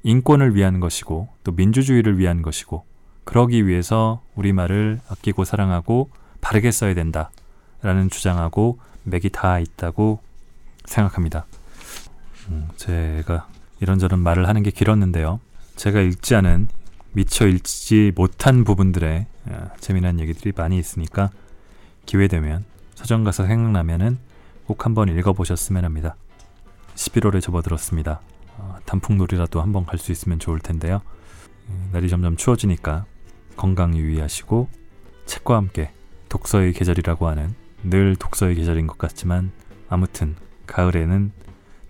인권을 0.04 0.54
위한 0.54 0.78
것이고 0.80 1.28
또 1.42 1.52
민주주의를 1.52 2.18
위한 2.18 2.42
것이고 2.42 2.84
그러기 3.24 3.66
위해서 3.66 4.22
우리말을 4.36 5.00
아끼고 5.08 5.44
사랑하고 5.44 6.10
바르게 6.46 6.70
써야 6.70 6.94
된다. 6.94 7.32
라는 7.82 8.08
주장하고 8.08 8.78
맥이 9.02 9.30
다 9.30 9.58
있다고 9.58 10.20
생각합니다. 10.84 11.44
음, 12.48 12.68
제가 12.76 13.48
이런저런 13.80 14.20
말을 14.20 14.46
하는 14.46 14.62
게 14.62 14.70
길었는데요. 14.70 15.40
제가 15.74 16.00
읽지 16.00 16.36
않은 16.36 16.68
미처 17.12 17.48
읽지 17.48 18.12
못한 18.14 18.62
부분들의 18.62 19.26
어, 19.46 19.70
재미난 19.80 20.20
얘기들이 20.20 20.52
많이 20.56 20.78
있으니까 20.78 21.30
기회 22.06 22.28
되면 22.28 22.64
서점 22.94 23.24
가서 23.24 23.44
생각나면은 23.44 24.16
꼭 24.66 24.86
한번 24.86 25.08
읽어보셨으면 25.08 25.84
합니다. 25.84 26.14
11월에 26.94 27.42
접어들었습니다. 27.42 28.20
어, 28.58 28.76
단풍놀이라도 28.84 29.60
한번 29.60 29.84
갈 29.84 29.98
수 29.98 30.12
있으면 30.12 30.38
좋을 30.38 30.60
텐데요. 30.60 31.02
음, 31.68 31.90
날이 31.92 32.08
점점 32.08 32.36
추워지니까 32.36 33.04
건강 33.56 33.96
유의하시고 33.96 34.68
책과 35.26 35.56
함께 35.56 35.90
독서의 36.28 36.72
계절이라고 36.72 37.28
하는 37.28 37.54
늘 37.82 38.16
독서의 38.16 38.56
계절인 38.56 38.86
것 38.86 38.98
같지만 38.98 39.52
아무튼 39.88 40.36
가을에는 40.66 41.32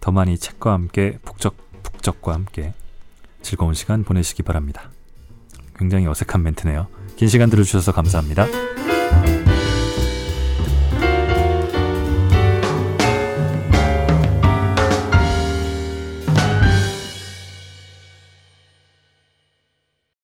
더 0.00 0.12
많이 0.12 0.38
책과 0.38 0.72
함께 0.72 1.18
북적 1.24 1.56
북적과 1.82 2.34
함께 2.34 2.74
즐거운 3.42 3.74
시간 3.74 4.04
보내시기 4.04 4.42
바랍니다. 4.42 4.90
굉장히 5.76 6.06
어색한 6.06 6.42
멘트네요. 6.42 6.88
긴 7.16 7.28
시간 7.28 7.50
들어주셔서 7.50 7.92
감사합니다. 7.92 8.46